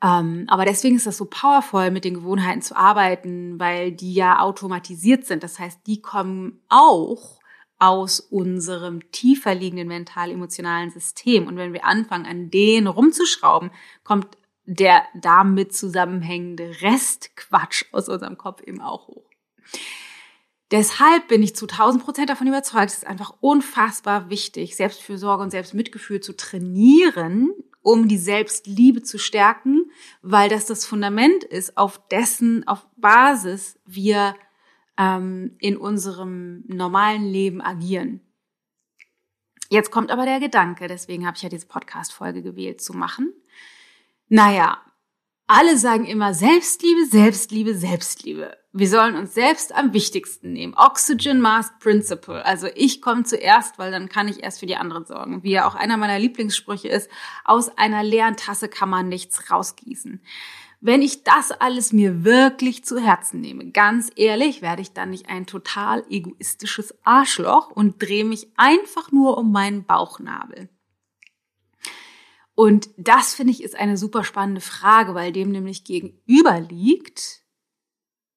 Ähm, 0.02 0.44
aber 0.48 0.64
deswegen 0.64 0.96
ist 0.96 1.06
das 1.06 1.18
so 1.18 1.26
powerful, 1.26 1.90
mit 1.90 2.04
den 2.04 2.14
Gewohnheiten 2.14 2.62
zu 2.62 2.74
arbeiten, 2.74 3.60
weil 3.60 3.92
die 3.92 4.14
ja 4.14 4.40
automatisiert 4.40 5.26
sind. 5.26 5.42
Das 5.42 5.58
heißt, 5.58 5.80
die 5.86 6.00
kommen 6.00 6.60
auch 6.68 7.41
aus 7.82 8.20
unserem 8.20 9.10
tiefer 9.10 9.56
liegenden 9.56 9.88
mental-emotionalen 9.88 10.90
System. 10.90 11.48
Und 11.48 11.56
wenn 11.56 11.72
wir 11.72 11.84
anfangen, 11.84 12.26
an 12.26 12.48
denen 12.48 12.86
rumzuschrauben, 12.86 13.72
kommt 14.04 14.38
der 14.66 15.02
damit 15.20 15.74
zusammenhängende 15.74 16.76
Restquatsch 16.80 17.86
aus 17.90 18.08
unserem 18.08 18.38
Kopf 18.38 18.62
eben 18.62 18.80
auch 18.80 19.08
hoch. 19.08 19.28
Deshalb 20.70 21.26
bin 21.26 21.42
ich 21.42 21.56
zu 21.56 21.66
1000 21.66 22.04
Prozent 22.04 22.30
davon 22.30 22.46
überzeugt, 22.46 22.90
es 22.90 22.98
ist 22.98 23.06
einfach 23.06 23.34
unfassbar 23.40 24.30
wichtig, 24.30 24.76
Selbstfürsorge 24.76 25.42
und 25.42 25.50
Selbstmitgefühl 25.50 26.20
zu 26.20 26.36
trainieren, 26.36 27.50
um 27.82 28.06
die 28.06 28.16
Selbstliebe 28.16 29.02
zu 29.02 29.18
stärken, 29.18 29.90
weil 30.22 30.48
das 30.48 30.66
das 30.66 30.86
Fundament 30.86 31.42
ist, 31.42 31.76
auf 31.76 32.00
dessen, 32.10 32.64
auf 32.68 32.86
Basis 32.96 33.76
wir 33.86 34.36
ähm, 35.02 35.56
in 35.58 35.76
unserem 35.76 36.64
normalen 36.66 37.24
Leben 37.24 37.60
agieren. 37.60 38.20
Jetzt 39.68 39.90
kommt 39.90 40.10
aber 40.10 40.26
der 40.26 40.38
Gedanke, 40.38 40.86
deswegen 40.86 41.26
habe 41.26 41.36
ich 41.36 41.42
ja 41.42 41.48
diese 41.48 41.66
Podcast-Folge 41.66 42.42
gewählt 42.42 42.80
zu 42.82 42.92
machen. 42.92 43.32
Naja, 44.28 44.78
alle 45.46 45.76
sagen 45.76 46.04
immer 46.04 46.34
Selbstliebe, 46.34 47.06
Selbstliebe, 47.06 47.74
Selbstliebe. 47.74 48.56
Wir 48.74 48.88
sollen 48.88 49.16
uns 49.16 49.34
selbst 49.34 49.74
am 49.74 49.92
wichtigsten 49.92 50.52
nehmen. 50.52 50.74
Oxygen 50.74 51.40
Mask 51.40 51.78
Principle. 51.78 52.44
Also 52.44 52.68
ich 52.74 53.02
komme 53.02 53.24
zuerst, 53.24 53.78
weil 53.78 53.90
dann 53.90 54.08
kann 54.08 54.28
ich 54.28 54.42
erst 54.42 54.60
für 54.60 54.66
die 54.66 54.76
anderen 54.76 55.04
sorgen. 55.04 55.42
Wie 55.42 55.50
ja 55.50 55.66
auch 55.66 55.74
einer 55.74 55.98
meiner 55.98 56.18
Lieblingssprüche 56.18 56.88
ist, 56.88 57.10
aus 57.44 57.76
einer 57.76 58.02
leeren 58.02 58.36
Tasse 58.36 58.68
kann 58.68 58.88
man 58.88 59.08
nichts 59.08 59.50
rausgießen. 59.50 60.22
Wenn 60.84 61.00
ich 61.00 61.22
das 61.22 61.52
alles 61.52 61.92
mir 61.92 62.24
wirklich 62.24 62.84
zu 62.84 62.98
Herzen 62.98 63.40
nehme, 63.40 63.70
ganz 63.70 64.10
ehrlich, 64.16 64.62
werde 64.62 64.82
ich 64.82 64.92
dann 64.92 65.10
nicht 65.10 65.28
ein 65.28 65.46
total 65.46 66.04
egoistisches 66.10 66.92
Arschloch 67.04 67.70
und 67.70 68.02
drehe 68.02 68.24
mich 68.24 68.48
einfach 68.56 69.12
nur 69.12 69.38
um 69.38 69.52
meinen 69.52 69.84
Bauchnabel. 69.84 70.68
Und 72.56 72.90
das 72.96 73.32
finde 73.32 73.52
ich 73.52 73.62
ist 73.62 73.76
eine 73.76 73.96
super 73.96 74.24
spannende 74.24 74.60
Frage, 74.60 75.14
weil 75.14 75.30
dem 75.30 75.52
nämlich 75.52 75.84
gegenüber 75.84 76.58
liegt 76.58 77.42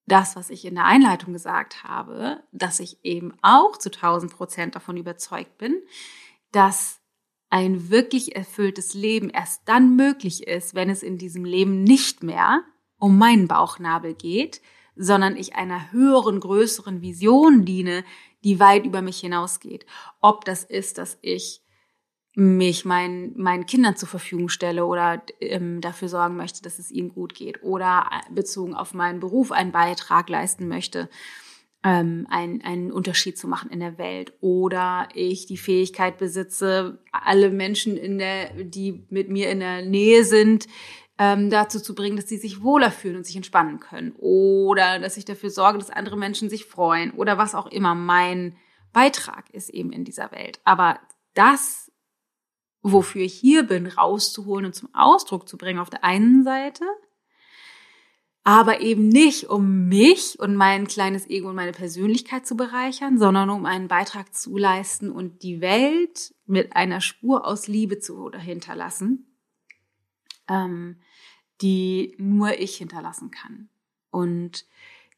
das, 0.06 0.36
was 0.36 0.52
ich 0.52 0.66
in 0.66 0.76
der 0.76 0.86
Einleitung 0.86 1.34
gesagt 1.34 1.84
habe, 1.84 2.44
dass 2.52 2.80
ich 2.80 3.04
eben 3.04 3.34
auch 3.42 3.76
zu 3.78 3.90
1000 3.90 4.32
Prozent 4.32 4.76
davon 4.76 4.98
überzeugt 4.98 5.58
bin, 5.58 5.82
dass 6.52 7.02
ein 7.56 7.90
wirklich 7.90 8.36
erfülltes 8.36 8.94
Leben 8.96 9.30
erst 9.30 9.62
dann 9.64 9.96
möglich 9.96 10.46
ist, 10.46 10.76
wenn 10.76 10.90
es 10.90 11.04
in 11.04 11.18
diesem 11.18 11.46
Leben 11.46 11.86
nicht 11.86 12.22
mehr 12.22 12.66
um 13.00 13.18
meinen 13.18 13.48
Bauchnabel 13.48 14.14
geht, 14.14 14.62
sondern 14.98 15.38
ich 15.38 15.56
einer 15.56 15.94
höheren, 15.94 16.42
größeren 16.42 17.02
Vision 17.02 17.64
diene, 17.64 18.04
die 18.44 18.60
weit 18.60 18.86
über 18.86 19.02
mich 19.02 19.22
hinausgeht. 19.22 19.86
Ob 20.20 20.44
das 20.44 20.66
ist, 20.66 20.98
dass 20.98 21.18
ich 21.22 21.62
mich 22.34 22.84
meinen, 22.84 23.42
meinen 23.42 23.66
Kindern 23.66 23.96
zur 23.96 24.10
Verfügung 24.10 24.50
stelle 24.50 24.86
oder 24.86 25.24
ähm, 25.40 25.80
dafür 25.80 26.10
sorgen 26.10 26.36
möchte, 26.36 26.62
dass 26.62 26.78
es 26.78 26.92
ihnen 26.92 27.08
gut 27.08 27.36
geht 27.36 27.64
oder 27.64 28.10
äh, 28.12 28.34
bezogen 28.34 28.76
auf 28.76 28.94
meinen 28.94 29.22
Beruf 29.22 29.54
einen 29.54 29.72
Beitrag 29.72 30.28
leisten 30.28 30.68
möchte, 30.68 31.10
ähm, 31.86 32.26
einen, 32.30 32.62
einen 32.64 32.92
Unterschied 32.92 33.38
zu 33.38 33.48
machen 33.48 33.70
in 33.70 33.80
der 33.80 33.98
Welt. 33.98 34.34
Oder 34.42 35.08
ich 35.14 35.46
die 35.46 35.58
Fähigkeit 35.58 36.18
besitze, 36.18 37.00
alle 37.12 37.52
Menschen 37.52 37.96
in 37.96 38.18
der, 38.18 38.52
die 38.64 39.06
mit 39.10 39.30
mir 39.30 39.50
in 39.50 39.60
der 39.60 39.86
Nähe 39.86 40.26
sind, 40.26 40.68
ähm, 41.20 41.50
dazu 41.50 41.80
zu 41.80 41.96
bringen, 41.96 42.18
dass 42.18 42.28
sie 42.28 42.38
sich 42.38 42.62
wohler 42.62 42.92
fühlen 42.92 43.18
und 43.18 43.26
sich 43.26 43.36
entspannen 43.36 43.80
können. 43.80 44.14
Oder 44.18 45.00
dass 45.00 45.16
ich 45.16 45.26
dafür 45.26 45.52
sorge, 45.52 45.78
dass 45.78 45.92
andere 45.92 46.18
Menschen 46.18 46.50
sich 46.50 46.66
freuen. 46.66 47.12
Oder 47.12 47.38
was 47.38 47.56
auch 47.56 47.68
immer 47.68 47.94
mein 47.94 48.58
Beitrag 48.92 49.50
ist 49.52 49.70
eben 49.70 49.94
in 49.94 50.04
dieser 50.04 50.32
Welt. 50.32 50.60
Aber 50.66 51.00
das 51.36 51.86
wofür 52.88 53.24
ich 53.24 53.34
hier 53.34 53.64
bin, 53.64 53.88
rauszuholen 53.88 54.68
und 54.68 54.76
zum 54.76 54.94
Ausdruck 54.94 55.50
zu 55.50 55.58
bringen 55.58 55.80
auf 55.80 55.90
der 55.90 56.04
einen 56.04 56.44
Seite, 56.44 56.86
aber 58.48 58.82
eben 58.82 59.08
nicht, 59.08 59.50
um 59.50 59.88
mich 59.88 60.40
und 60.40 60.56
mein 60.56 60.86
kleines 60.86 61.28
Ego 61.28 61.50
und 61.50 61.56
meine 61.56 61.72
Persönlichkeit 61.72 62.46
zu 62.46 62.56
bereichern, 62.56 63.18
sondern 63.18 63.50
um 63.50 63.66
einen 63.66 63.88
Beitrag 63.88 64.36
zu 64.36 64.56
leisten 64.56 65.10
und 65.10 65.42
die 65.42 65.62
Welt 65.62 66.36
mit 66.46 66.76
einer 66.76 67.02
Spur 67.02 67.48
aus 67.48 67.68
Liebe 67.68 67.98
zu 67.98 68.32
hinterlassen, 68.34 69.36
ähm, 70.48 71.02
die 71.62 72.14
nur 72.20 72.60
ich 72.60 72.76
hinterlassen 72.78 73.32
kann. 73.32 73.68
Und 74.12 74.68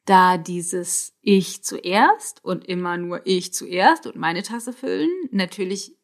da 0.06 0.38
dieses 0.38 1.14
Ich 1.22 1.66
zuerst 1.66 2.46
und 2.46 2.64
immer 2.64 2.96
nur 2.96 3.28
ich 3.28 3.54
zuerst 3.54 4.08
und 4.08 4.16
meine 4.16 4.42
Tasse 4.42 4.72
füllen 4.72 5.12
natürlich 5.32 5.98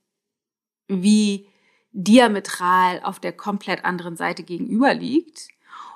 wie 0.89 1.47
diametral 1.93 3.01
auf 3.01 3.21
der 3.21 3.31
komplett 3.31 3.85
anderen 3.85 4.17
Seite 4.17 4.43
gegenüber 4.43 4.93
liegt 4.93 5.53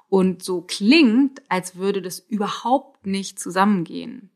und 0.09 0.43
so 0.43 0.61
klingt, 0.61 1.41
als 1.49 1.75
würde 1.75 2.01
das 2.01 2.19
überhaupt 2.19 3.05
nicht 3.05 3.39
zusammengehen. 3.39 4.29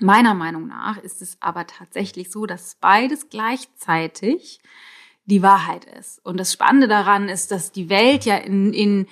Meiner 0.00 0.34
Meinung 0.34 0.66
nach 0.68 0.98
ist 0.98 1.22
es 1.22 1.36
aber 1.40 1.66
tatsächlich 1.66 2.30
so, 2.30 2.46
dass 2.46 2.76
beides 2.80 3.28
gleichzeitig 3.28 4.60
die 5.26 5.42
Wahrheit 5.42 5.84
ist. 5.84 6.24
Und 6.24 6.38
das 6.38 6.52
Spannende 6.52 6.88
daran 6.88 7.28
ist, 7.28 7.50
dass 7.50 7.72
die 7.72 7.88
Welt 7.88 8.24
ja 8.24 8.36
in, 8.36 8.72
in 8.72 9.06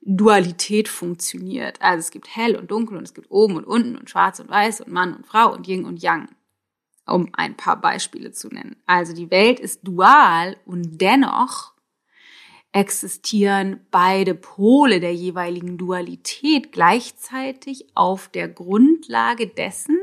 Dualität 0.00 0.88
funktioniert. 0.88 1.82
Also 1.82 2.00
es 2.00 2.10
gibt 2.10 2.34
hell 2.34 2.56
und 2.56 2.70
dunkel 2.70 2.96
und 2.96 3.04
es 3.04 3.14
gibt 3.14 3.30
oben 3.30 3.56
und 3.56 3.64
unten 3.64 3.96
und 3.96 4.10
schwarz 4.10 4.38
und 4.38 4.48
weiß 4.48 4.82
und 4.82 4.92
Mann 4.92 5.14
und 5.14 5.26
Frau 5.26 5.52
und 5.52 5.66
Yin 5.66 5.84
und 5.84 6.02
Yang 6.02 6.28
um 7.08 7.30
ein 7.32 7.56
paar 7.56 7.80
Beispiele 7.80 8.32
zu 8.32 8.48
nennen. 8.48 8.76
Also 8.86 9.14
die 9.14 9.30
Welt 9.30 9.60
ist 9.60 9.86
dual 9.86 10.56
und 10.64 11.00
dennoch 11.00 11.72
existieren 12.78 13.84
beide 13.90 14.36
Pole 14.36 15.00
der 15.00 15.12
jeweiligen 15.12 15.78
Dualität 15.78 16.70
gleichzeitig 16.70 17.86
auf 17.96 18.28
der 18.28 18.48
Grundlage 18.48 19.48
dessen, 19.48 19.98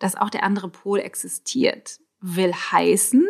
dass 0.00 0.16
auch 0.16 0.28
der 0.28 0.42
andere 0.42 0.68
Pol 0.68 0.98
existiert. 0.98 2.00
Will 2.20 2.52
heißen, 2.52 3.28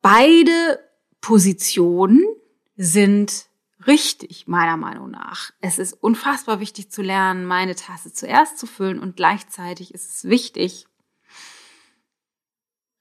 beide 0.00 0.78
Positionen 1.20 2.24
sind 2.76 3.46
richtig, 3.88 4.46
meiner 4.46 4.76
Meinung 4.76 5.10
nach. 5.10 5.50
Es 5.60 5.80
ist 5.80 5.94
unfassbar 5.94 6.60
wichtig 6.60 6.92
zu 6.92 7.02
lernen, 7.02 7.44
meine 7.44 7.74
Tasse 7.74 8.12
zuerst 8.12 8.56
zu 8.56 8.66
füllen 8.66 9.00
und 9.00 9.16
gleichzeitig 9.16 9.92
ist 9.94 10.08
es 10.08 10.24
wichtig, 10.24 10.86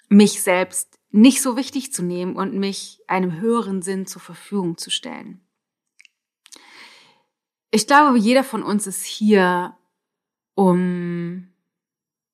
mich 0.08 0.41
selbst 0.41 0.98
nicht 1.12 1.41
so 1.41 1.58
wichtig 1.58 1.91
zu 1.91 2.04
nehmen 2.04 2.36
und 2.36 2.54
mich 2.54 3.02
einem 3.08 3.39
höheren 3.39 3.82
Sinn 3.82 4.06
zur 4.06 4.22
Verfügung 4.22 4.78
zu 4.78 4.89
stellen. 4.89 5.41
Ich 7.72 7.88
glaube, 7.88 8.17
jeder 8.17 8.43
von 8.43 8.63
uns 8.63 8.88
ist 8.88 9.04
hier, 9.04 9.78
um 10.56 11.48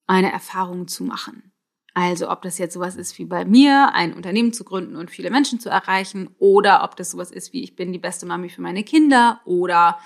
eine 0.07 0.31
Erfahrung 0.31 0.87
zu 0.87 1.03
machen. 1.03 1.51
Also 1.93 2.29
ob 2.29 2.41
das 2.41 2.57
jetzt 2.57 2.73
sowas 2.73 2.97
ist 2.97 3.17
wie 3.19 3.25
bei 3.25 3.45
mir, 3.45 3.93
ein 3.93 4.13
Unternehmen 4.13 4.51
zu 4.51 4.65
gründen 4.65 4.97
und 4.97 5.09
viele 5.09 5.29
Menschen 5.29 5.61
zu 5.61 5.69
erreichen, 5.69 6.35
oder 6.39 6.83
ob 6.83 6.97
das 6.97 7.11
sowas 7.11 7.31
ist 7.31 7.53
wie 7.53 7.63
ich 7.63 7.77
bin 7.77 7.93
die 7.93 7.99
beste 7.99 8.25
Mami 8.25 8.49
für 8.49 8.61
meine 8.61 8.83
Kinder, 8.83 9.39
oder 9.45 9.97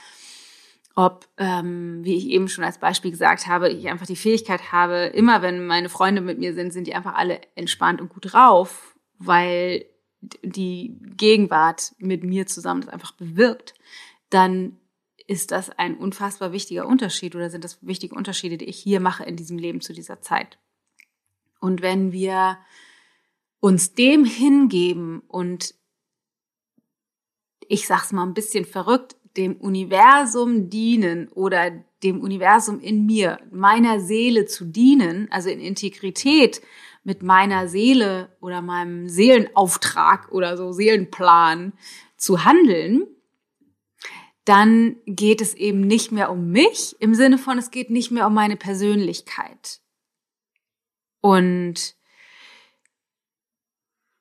ob, 0.99 1.29
ähm, 1.37 2.03
wie 2.03 2.17
ich 2.17 2.27
eben 2.27 2.49
schon 2.49 2.65
als 2.65 2.77
Beispiel 2.77 3.09
gesagt 3.09 3.47
habe, 3.47 3.69
ich 3.69 3.87
einfach 3.87 4.05
die 4.05 4.17
Fähigkeit 4.17 4.73
habe, 4.73 5.05
immer 5.05 5.41
wenn 5.41 5.65
meine 5.65 5.87
Freunde 5.87 6.19
mit 6.19 6.39
mir 6.39 6.53
sind, 6.53 6.73
sind 6.73 6.87
die 6.87 6.93
einfach 6.93 7.15
alle 7.15 7.39
entspannt 7.55 8.01
und 8.01 8.09
gut 8.09 8.33
drauf, 8.33 8.97
weil 9.17 9.85
die 10.19 10.97
Gegenwart 11.15 11.93
mit 11.99 12.25
mir 12.25 12.47
zusammen 12.47 12.81
das 12.81 12.89
einfach 12.89 13.13
bewirkt, 13.13 13.75
dann 14.29 14.75
ist 15.25 15.51
das 15.51 15.69
ein 15.69 15.95
unfassbar 15.95 16.51
wichtiger 16.51 16.85
Unterschied 16.85 17.33
oder 17.33 17.49
sind 17.49 17.63
das 17.63 17.77
wichtige 17.81 18.15
Unterschiede, 18.15 18.57
die 18.57 18.65
ich 18.65 18.77
hier 18.77 18.99
mache 18.99 19.23
in 19.23 19.37
diesem 19.37 19.57
Leben 19.57 19.79
zu 19.79 19.93
dieser 19.93 20.19
Zeit. 20.19 20.57
Und 21.61 21.81
wenn 21.81 22.11
wir 22.11 22.57
uns 23.61 23.93
dem 23.93 24.25
hingeben 24.25 25.21
und 25.29 25.75
ich 27.69 27.87
sag's 27.87 28.11
mal 28.11 28.23
ein 28.23 28.33
bisschen 28.33 28.65
verrückt, 28.65 29.15
dem 29.37 29.55
Universum 29.57 30.69
dienen 30.69 31.29
oder 31.29 31.71
dem 32.03 32.21
Universum 32.21 32.79
in 32.79 33.05
mir, 33.05 33.39
meiner 33.51 33.99
Seele 33.99 34.45
zu 34.45 34.65
dienen, 34.65 35.27
also 35.31 35.49
in 35.49 35.59
Integrität 35.59 36.61
mit 37.03 37.23
meiner 37.23 37.67
Seele 37.67 38.35
oder 38.41 38.61
meinem 38.61 39.07
Seelenauftrag 39.07 40.31
oder 40.31 40.57
so 40.57 40.71
Seelenplan 40.71 41.73
zu 42.17 42.43
handeln, 42.45 43.07
dann 44.45 44.95
geht 45.05 45.41
es 45.41 45.53
eben 45.53 45.81
nicht 45.81 46.11
mehr 46.11 46.31
um 46.31 46.51
mich 46.51 46.95
im 46.99 47.13
Sinne 47.13 47.37
von, 47.37 47.57
es 47.57 47.71
geht 47.71 47.89
nicht 47.89 48.11
mehr 48.11 48.27
um 48.27 48.33
meine 48.33 48.57
Persönlichkeit. 48.57 49.81
Und 51.21 51.95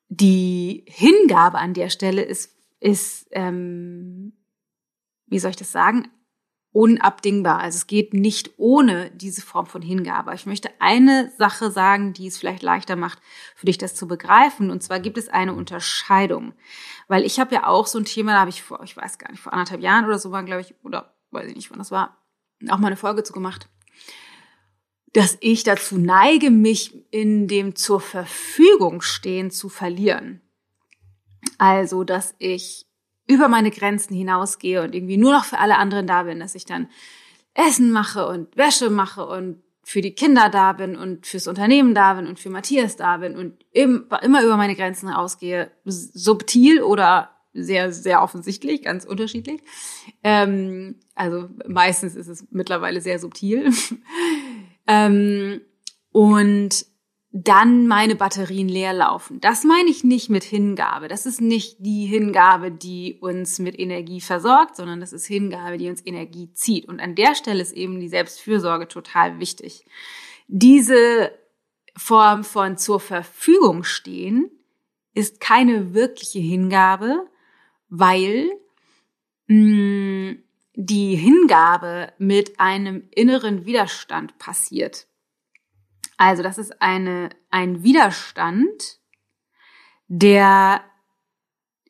die 0.09 0.85
Hingabe 0.87 1.59
an 1.59 1.75
der 1.75 1.91
Stelle 1.91 2.23
ist, 2.23 2.57
ist 2.81 3.29
ähm, 3.31 4.33
wie 5.29 5.39
soll 5.39 5.51
ich 5.51 5.57
das 5.57 5.73
sagen, 5.73 6.09
unabdingbar. 6.73 7.61
Also 7.61 7.77
es 7.77 7.87
geht 7.87 8.15
nicht 8.15 8.53
ohne 8.57 9.11
diese 9.11 9.43
Form 9.43 9.67
von 9.67 9.83
Hingabe. 9.83 10.35
Ich 10.35 10.47
möchte 10.47 10.71
eine 10.79 11.33
Sache 11.39 11.71
sagen, 11.71 12.13
die 12.13 12.27
es 12.27 12.39
vielleicht 12.39 12.63
leichter 12.63 12.95
macht, 12.95 13.21
für 13.57 13.67
dich 13.67 13.79
das 13.79 13.95
zu 13.95 14.07
begreifen. 14.07 14.71
Und 14.71 14.83
zwar 14.83 15.01
gibt 15.01 15.19
es 15.19 15.29
eine 15.29 15.55
Unterscheidung. 15.55 16.55
Weil 17.09 17.25
ich 17.25 17.41
habe 17.41 17.55
ja 17.55 17.67
auch 17.67 17.87
so 17.87 17.99
ein 17.99 18.05
Thema, 18.05 18.33
da 18.33 18.41
habe 18.41 18.51
ich 18.51 18.63
vor, 18.63 18.83
ich 18.85 18.97
weiß 18.97 19.19
gar 19.19 19.31
nicht, 19.31 19.41
vor 19.41 19.53
anderthalb 19.53 19.81
Jahren 19.81 20.05
oder 20.05 20.19
so 20.19 20.31
war, 20.31 20.43
glaube 20.43 20.61
ich, 20.61 20.75
oder 20.85 21.15
weiß 21.31 21.49
ich 21.49 21.57
nicht, 21.57 21.71
wann 21.71 21.79
das 21.79 21.91
war, 21.91 22.19
auch 22.69 22.79
mal 22.79 22.89
eine 22.89 22.97
Folge 22.97 23.23
zu 23.23 23.33
gemacht, 23.33 23.69
dass 25.15 25.39
ich 25.41 25.65
dazu 25.65 25.97
neige, 25.97 26.51
mich 26.51 26.95
in 27.11 27.49
dem 27.49 27.75
zur 27.75 28.01
Verfügung 28.01 29.01
stehen 29.01 29.51
zu 29.51 29.69
verlieren. 29.69 30.43
Also, 31.57 32.05
dass 32.05 32.35
ich 32.39 32.88
über 33.29 33.49
meine 33.49 33.71
Grenzen 33.71 34.15
hinausgehe 34.15 34.83
und 34.83 34.95
irgendwie 34.95 35.19
nur 35.19 35.33
noch 35.33 35.45
für 35.45 35.59
alle 35.59 35.77
anderen 35.77 36.07
da 36.07 36.25
bin, 36.25 36.41
dass 36.41 36.55
ich 36.55 36.65
dann 36.65 36.89
Essen 37.55 37.93
mache 37.93 38.27
und 38.27 38.57
Wäsche 38.57 38.91
mache 38.91 39.27
und 39.27 39.63
für 39.85 40.01
die 40.01 40.15
Kinder 40.15 40.51
da 40.51 40.73
bin 40.73 40.97
und 40.97 41.27
fürs 41.27 41.47
Unternehmen 41.47 41.95
da 41.95 42.15
bin 42.15 42.27
und 42.27 42.39
für 42.39 42.51
Matthias 42.51 42.97
da 42.97 43.19
bin 43.19 43.37
und 43.37 43.65
immer 43.73 44.43
über 44.43 44.57
meine 44.57 44.75
Grenzen 44.75 45.09
rausgehe, 45.09 45.71
subtil 45.85 46.83
oder 46.83 47.31
sehr, 47.55 47.93
sehr 47.93 48.23
offensichtlich, 48.23 48.83
ganz 48.83 49.05
unterschiedlich. 49.05 49.63
Ähm, 50.23 50.97
also 51.15 51.49
meistens 51.67 52.15
ist 52.17 52.29
es 52.29 52.47
mittlerweile 52.51 53.01
sehr 53.01 53.19
subtil. 53.19 53.73
ähm, 54.87 55.61
und 56.13 56.87
dann 57.31 57.87
meine 57.87 58.17
Batterien 58.17 58.69
leer 58.69 58.95
laufen. 58.95 59.39
Das 59.41 59.63
meine 59.63 59.91
ich 59.91 60.03
nicht 60.03 60.31
mit 60.31 60.45
Hingabe. 60.45 61.09
Das 61.09 61.27
ist 61.27 61.43
nicht 61.43 61.77
die 61.81 62.07
Hingabe, 62.07 62.71
die 62.71 63.19
uns 63.21 63.59
mit 63.59 63.79
Energie 63.79 64.23
versorgt, 64.23 64.77
sondern 64.77 65.01
das 65.01 65.13
ist 65.13 65.27
Hingabe, 65.27 65.77
die 65.77 65.91
uns 65.91 66.05
Energie 66.05 66.53
zieht. 66.55 66.89
Und 66.89 67.01
an 67.01 67.15
der 67.15 67.35
Stelle 67.35 67.61
ist 67.61 67.73
eben 67.73 68.01
die 68.01 68.09
Selbstfürsorge 68.09 68.89
total 68.89 69.39
wichtig. 69.41 69.85
Diese 70.47 71.33
Form 71.97 72.45
von 72.45 72.79
zur 72.79 72.99
Verfügung 72.99 73.85
stehen 73.85 74.51
ist 75.13 75.41
keine 75.41 75.93
wirkliche 75.93 76.39
Hingabe, 76.39 77.27
weil 77.91 78.49
mh, 79.49 80.33
mm, 80.33 80.43
die 80.81 81.17
Hingabe 81.17 82.13
mit 82.19 82.61
einem 82.61 83.09
inneren 83.11 83.67
Widerstand 83.67 84.39
passiert. 84.39 85.09
Also 86.19 86.43
das 86.43 86.59
ist 86.59 86.83
eine, 86.83 87.31
ein 87.49 87.83
Widerstand, 87.83 88.99
der 90.09 90.85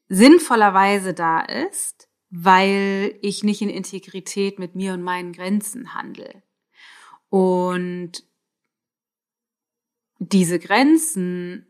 sinnvollerweise 0.08 1.14
da 1.14 1.40
ist, 1.40 2.08
weil 2.30 3.18
ich 3.22 3.42
nicht 3.42 3.62
in 3.62 3.70
Integrität 3.70 4.58
mit 4.58 4.74
mir 4.74 4.92
und 4.92 5.02
meinen 5.02 5.32
Grenzen 5.32 5.94
handle. 5.94 6.42
Und 7.30 8.24
diese 10.18 10.58
Grenzen 10.58 11.66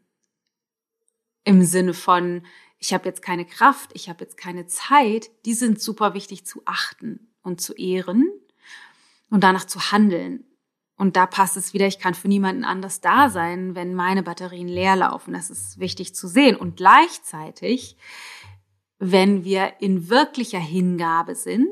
im 1.44 1.62
Sinne 1.62 1.94
von, 1.94 2.44
ich 2.78 2.92
habe 2.92 3.04
jetzt 3.06 3.22
keine 3.22 3.44
Kraft, 3.44 3.90
ich 3.94 4.08
habe 4.08 4.24
jetzt 4.24 4.36
keine 4.36 4.66
Zeit, 4.66 5.30
die 5.46 5.54
sind 5.54 5.80
super 5.80 6.14
wichtig 6.14 6.44
zu 6.44 6.62
achten 6.64 7.32
und 7.42 7.60
zu 7.60 7.74
ehren 7.74 8.28
und 9.30 9.44
danach 9.44 9.64
zu 9.64 9.92
handeln. 9.92 10.44
Und 10.98 11.14
da 11.14 11.26
passt 11.26 11.56
es 11.56 11.72
wieder, 11.72 11.86
ich 11.86 12.00
kann 12.00 12.14
für 12.14 12.26
niemanden 12.26 12.64
anders 12.64 13.00
da 13.00 13.30
sein, 13.30 13.76
wenn 13.76 13.94
meine 13.94 14.24
Batterien 14.24 14.66
leer 14.66 14.96
laufen. 14.96 15.32
Das 15.32 15.48
ist 15.48 15.78
wichtig 15.78 16.14
zu 16.14 16.26
sehen. 16.26 16.56
Und 16.56 16.76
gleichzeitig, 16.76 17.96
wenn 18.98 19.44
wir 19.44 19.74
in 19.80 20.10
wirklicher 20.10 20.58
Hingabe 20.58 21.36
sind, 21.36 21.70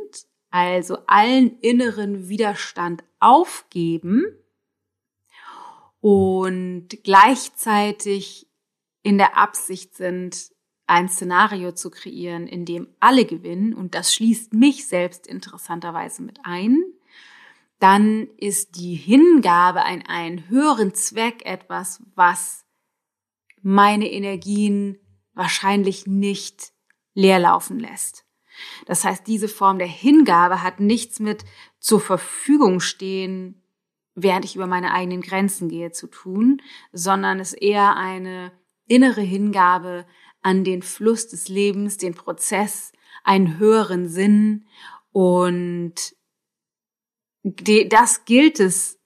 also 0.51 0.99
allen 1.09 1.59
inneren 1.59 2.29
Widerstand 2.29 3.03
aufgeben 3.19 4.25
und 6.01 6.89
gleichzeitig 7.03 8.49
in 9.03 9.19
der 9.19 9.37
Absicht 9.37 9.97
sind, 9.97 10.53
ein 10.87 11.09
Szenario 11.09 11.73
zu 11.73 11.91
kreieren, 11.91 12.47
in 12.47 12.65
dem 12.65 12.95
alle 13.01 13.25
gewinnen, 13.25 13.75
und 13.75 13.97
das 13.97 14.15
schließt 14.15 14.53
mich 14.53 14.87
selbst 14.87 15.27
interessanterweise 15.27 16.23
mit 16.23 16.39
ein, 16.45 16.81
dann 17.79 18.29
ist 18.39 18.77
die 18.77 18.95
Hingabe 18.95 19.85
an 19.85 20.03
einen 20.07 20.49
höheren 20.49 20.95
Zweck 20.95 21.45
etwas, 21.45 22.03
was 22.15 22.65
meine 23.63 24.11
Energien 24.11 24.99
wahrscheinlich 25.35 26.07
nicht 26.07 26.73
leerlaufen 27.15 27.79
lässt. 27.79 28.25
Das 28.87 29.05
heißt, 29.05 29.27
diese 29.27 29.49
Form 29.49 29.79
der 29.79 29.87
Hingabe 29.87 30.63
hat 30.63 30.81
nichts 30.81 31.21
mit 31.21 31.45
zur 31.79 32.01
Verfügung 32.01 32.81
stehen, 32.81 33.63
während 34.15 34.47
ich 34.47 34.57
über 34.57 34.67
meine 34.67 34.95
eigenen 34.95 35.21
Grenzen 35.21 35.69
gehe, 35.69 35.93
zu 35.93 36.07
tun, 36.07 36.63
sondern 36.93 37.39
ist 37.39 37.53
eher 37.53 37.97
eine 37.97 38.53
innere 38.87 39.21
Hingabe 39.21 40.07
an 40.41 40.65
den 40.65 40.83
Fluss 40.83 41.29
des 41.29 41.49
Lebens, 41.49 41.99
den 41.99 42.15
Prozess, 42.15 42.93
einen 43.25 43.59
höheren 43.59 44.09
Sinn 44.09 44.67
und 45.13 46.16
das 47.89 48.25
gilt 48.25 48.61
es 48.61 48.99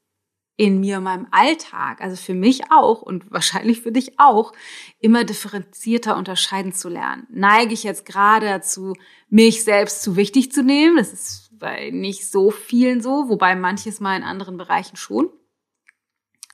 in 0.57 0.81
mir, 0.81 0.99
in 0.99 1.05
meinem 1.05 1.27
Alltag, 1.31 2.03
also 2.03 2.17
für 2.17 2.35
mich 2.35 2.71
auch 2.71 3.01
und 3.01 3.31
wahrscheinlich 3.31 3.81
für 3.81 3.93
dich 3.93 4.19
auch, 4.21 4.53
immer 4.99 5.25
differenzierter 5.25 6.17
unterscheiden 6.17 6.75
zu 6.75 6.89
lernen. 6.89 7.27
Neige 7.31 7.73
ich 7.73 7.83
jetzt 7.83 8.05
gerade 8.05 8.47
dazu, 8.47 8.95
mich 9.29 9.65
selbst 9.65 10.03
zu 10.03 10.17
wichtig 10.17 10.53
zu 10.53 10.63
nehmen? 10.63 10.97
Das 10.97 11.13
ist 11.13 11.59
bei 11.59 11.91
nicht 11.91 12.31
so 12.31 12.51
vielen 12.51 13.01
so, 13.01 13.29
wobei 13.29 13.57
manches 13.57 14.01
mal 14.01 14.17
in 14.17 14.23
anderen 14.23 14.59
Bereichen 14.59 14.97
schon. 14.97 15.31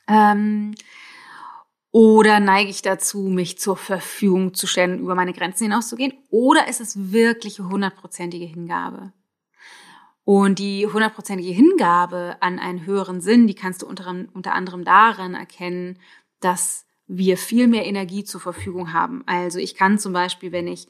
Ähm, 0.07 0.75
oder 1.91 2.41
neige 2.41 2.71
ich 2.71 2.83
dazu, 2.83 3.23
mich 3.23 3.59
zur 3.59 3.77
Verfügung 3.77 4.55
zu 4.55 4.67
stellen, 4.67 5.01
über 5.01 5.15
meine 5.15 5.33
Grenzen 5.33 5.65
hinauszugehen? 5.65 6.13
Oder 6.31 6.69
ist 6.69 6.81
es 6.81 7.11
wirkliche 7.11 7.69
hundertprozentige 7.69 8.45
Hingabe? 8.45 9.13
Und 10.27 10.59
die 10.59 10.89
hundertprozentige 10.89 11.53
Hingabe 11.53 12.37
an 12.41 12.59
einen 12.59 12.85
höheren 12.85 13.21
Sinn, 13.21 13.47
die 13.47 13.55
kannst 13.55 13.83
du 13.83 13.87
unter, 13.87 14.13
unter 14.35 14.55
anderem 14.55 14.85
darin 14.85 15.35
erkennen, 15.35 16.01
dass 16.41 16.85
wir 17.07 17.39
viel 17.39 17.69
mehr 17.69 17.87
Energie 17.87 18.25
zur 18.25 18.41
Verfügung 18.41 18.93
haben. 18.93 19.23
Also 19.27 19.61
ich 19.61 19.77
kann 19.77 20.01
zum 20.01 20.13
Beispiel, 20.13 20.51
wenn 20.51 20.67
ich 20.67 20.89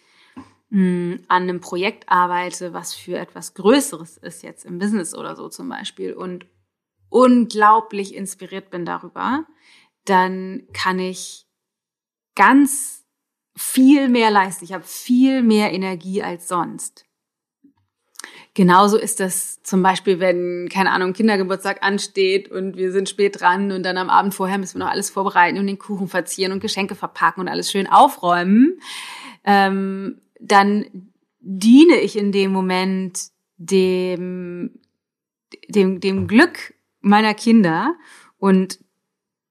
mh, 0.71 0.79
hm, 0.81 1.25
an 1.29 1.43
einem 1.43 1.61
Projekt 1.61 2.09
arbeite, 2.09 2.73
was 2.73 2.95
für 2.95 3.19
etwas 3.19 3.53
Größeres 3.53 4.17
ist, 4.17 4.43
jetzt 4.43 4.65
im 4.65 4.79
Business 4.79 5.15
oder 5.15 5.37
so 5.37 5.51
zum 5.51 5.69
Beispiel, 5.69 6.15
und 6.15 6.47
unglaublich 7.11 8.15
inspiriert 8.15 8.71
bin 8.71 8.87
darüber, 8.87 9.45
dann 10.07 10.67
kann 10.73 10.99
ich 10.99 11.47
ganz 12.35 13.05
viel 13.55 14.09
mehr 14.09 14.31
leisten. 14.31 14.65
Ich 14.65 14.73
habe 14.73 14.85
viel 14.85 15.43
mehr 15.43 15.75
Energie 15.75 16.23
als 16.23 16.49
sonst. 16.49 17.06
Genauso 18.55 18.97
ist 18.97 19.21
das 19.21 19.63
zum 19.63 19.83
Beispiel, 19.83 20.19
wenn, 20.19 20.69
keine 20.73 20.91
Ahnung, 20.91 21.13
Kindergeburtstag 21.13 21.83
ansteht 21.83 22.51
und 22.51 22.77
wir 22.77 22.91
sind 22.93 23.09
spät 23.09 23.41
dran 23.41 23.71
und 23.73 23.83
dann 23.83 23.99
am 23.99 24.09
Abend 24.09 24.35
vorher 24.35 24.59
müssen 24.59 24.79
wir 24.79 24.85
noch 24.85 24.93
alles 24.93 25.11
vorbereiten 25.11 25.59
und 25.59 25.67
den 25.67 25.79
Kuchen 25.79 26.09
verzieren 26.09 26.53
und 26.53 26.61
Geschenke 26.61 26.95
verpacken 26.95 27.43
und 27.43 27.49
alles 27.49 27.71
schön 27.71 27.87
aufräumen. 27.87 28.81
Ähm, 29.45 30.21
dann 30.41 31.11
diene 31.41 32.01
ich 32.01 32.17
in 32.17 32.33
dem 32.33 32.51
Moment 32.51 33.29
dem, 33.59 34.79
dem, 35.69 36.01
dem 36.01 36.27
Glück 36.27 36.75
meiner 37.01 37.35
Kinder 37.35 37.95
und 38.39 38.79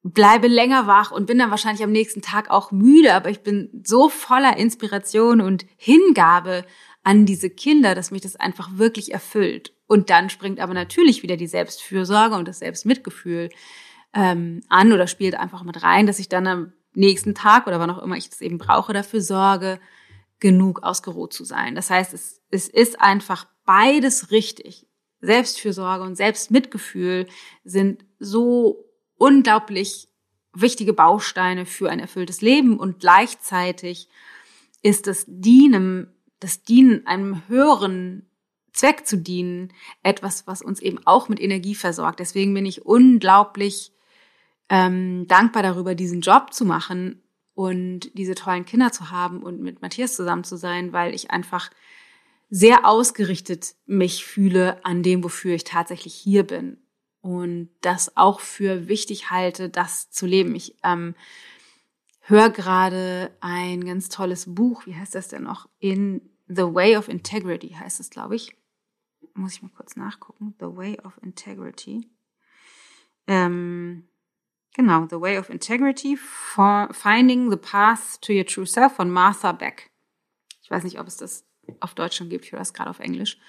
bleibe 0.03 0.47
länger 0.47 0.85
wach 0.85 1.11
und 1.11 1.25
bin 1.25 1.39
dann 1.39 1.49
wahrscheinlich 1.49 1.83
am 1.83 1.91
nächsten 1.91 2.21
Tag 2.21 2.51
auch 2.51 2.71
müde, 2.71 3.15
aber 3.15 3.29
ich 3.29 3.41
bin 3.41 3.81
so 3.83 4.07
voller 4.07 4.57
Inspiration 4.57 5.41
und 5.41 5.65
Hingabe 5.77 6.63
an 7.05 7.27
diese 7.27 7.51
Kinder, 7.51 7.93
dass 7.93 8.09
mich 8.09 8.23
das 8.23 8.35
einfach 8.35 8.77
wirklich 8.77 9.13
erfüllt. 9.13 9.73
Und 9.85 10.09
dann 10.09 10.31
springt 10.31 10.59
aber 10.59 10.73
natürlich 10.73 11.21
wieder 11.21 11.37
die 11.37 11.45
Selbstfürsorge 11.47 12.35
und 12.35 12.47
das 12.47 12.59
Selbstmitgefühl 12.59 13.51
ähm, 14.15 14.63
an 14.69 14.91
oder 14.91 15.05
spielt 15.05 15.35
einfach 15.35 15.63
mit 15.63 15.83
rein, 15.83 16.07
dass 16.07 16.17
ich 16.17 16.29
dann 16.29 16.47
am 16.47 16.73
nächsten 16.95 17.35
Tag 17.35 17.67
oder 17.67 17.79
wann 17.79 17.91
auch 17.91 18.01
immer 18.01 18.17
ich 18.17 18.29
das 18.29 18.41
eben 18.41 18.57
brauche, 18.57 18.91
dafür 18.91 19.21
sorge, 19.21 19.79
genug 20.39 20.81
ausgeruht 20.81 21.31
zu 21.31 21.43
sein. 21.43 21.75
Das 21.75 21.91
heißt, 21.91 22.11
es, 22.13 22.41
es 22.49 22.67
ist 22.67 22.99
einfach 22.99 23.45
beides 23.65 24.31
richtig. 24.31 24.87
Selbstfürsorge 25.21 26.03
und 26.03 26.15
Selbstmitgefühl 26.15 27.27
sind 27.63 28.03
so 28.17 28.83
unglaublich 29.17 30.07
wichtige 30.53 30.93
Bausteine 30.93 31.67
für 31.67 31.91
ein 31.91 31.99
erfülltes 31.99 32.41
Leben 32.41 32.79
und 32.79 32.99
gleichzeitig 32.99 34.09
ist 34.81 35.05
das 35.05 35.25
Dienen 35.27 36.14
das 36.45 36.61
Dienen 36.61 37.07
einem 37.07 37.41
höheren 37.47 38.29
Zweck 38.71 39.07
zu 39.07 39.17
dienen, 39.17 39.73
etwas, 40.03 40.45
was 40.45 40.61
uns 40.61 40.79
eben 40.79 40.99
auch 41.05 41.27
mit 41.27 41.41
Energie 41.41 41.73
versorgt. 41.73 42.19
Deswegen 42.19 42.53
bin 42.53 42.67
ich 42.67 42.85
unglaublich 42.85 43.93
ähm, 44.69 45.27
dankbar 45.27 45.63
darüber, 45.63 45.95
diesen 45.95 46.21
Job 46.21 46.53
zu 46.53 46.63
machen 46.63 47.23
und 47.55 48.15
diese 48.15 48.35
tollen 48.35 48.65
Kinder 48.65 48.91
zu 48.91 49.09
haben 49.09 49.41
und 49.41 49.59
mit 49.59 49.81
Matthias 49.81 50.15
zusammen 50.15 50.43
zu 50.43 50.55
sein, 50.55 50.93
weil 50.93 51.15
ich 51.15 51.31
einfach 51.31 51.71
sehr 52.51 52.85
ausgerichtet 52.85 53.73
mich 53.87 54.23
fühle 54.23 54.85
an 54.85 55.01
dem, 55.01 55.23
wofür 55.23 55.55
ich 55.55 55.63
tatsächlich 55.63 56.13
hier 56.13 56.43
bin 56.43 56.77
und 57.21 57.69
das 57.81 58.17
auch 58.17 58.39
für 58.39 58.87
wichtig 58.87 59.31
halte, 59.31 59.69
das 59.69 60.11
zu 60.11 60.27
leben. 60.27 60.53
Ich 60.53 60.75
ähm, 60.83 61.15
höre 62.19 62.51
gerade 62.51 63.31
ein 63.39 63.83
ganz 63.83 64.09
tolles 64.09 64.53
Buch, 64.53 64.85
wie 64.85 64.95
heißt 64.95 65.15
das 65.15 65.27
denn 65.27 65.41
noch? 65.41 65.67
In 65.79 66.21
The 66.47 66.73
Way 66.73 66.97
of 66.97 67.07
Integrity 67.07 67.69
heißt 67.69 67.99
es, 67.99 68.09
glaube 68.09 68.35
ich. 68.35 68.55
Muss 69.33 69.53
ich 69.53 69.61
mal 69.61 69.71
kurz 69.75 69.95
nachgucken. 69.95 70.55
The 70.59 70.67
Way 70.67 70.99
of 71.03 71.17
Integrity. 71.21 72.09
Ähm, 73.27 74.07
genau, 74.73 75.07
The 75.09 75.19
Way 75.19 75.39
of 75.39 75.49
Integrity, 75.49 76.15
for 76.15 76.89
Finding 76.91 77.49
the 77.49 77.57
Path 77.57 78.21
to 78.21 78.33
Your 78.33 78.45
True 78.45 78.67
Self 78.67 78.95
von 78.95 79.09
Martha 79.09 79.51
Beck. 79.51 79.91
Ich 80.61 80.69
weiß 80.69 80.83
nicht, 80.83 80.99
ob 80.99 81.07
es 81.07 81.17
das 81.17 81.45
auf 81.79 81.95
Deutsch 81.95 82.17
schon 82.17 82.29
gibt, 82.29 82.45
ich 82.45 82.51
höre 82.51 82.59
das 82.59 82.73
gerade 82.73 82.89
auf 82.89 82.99
Englisch. 82.99 83.39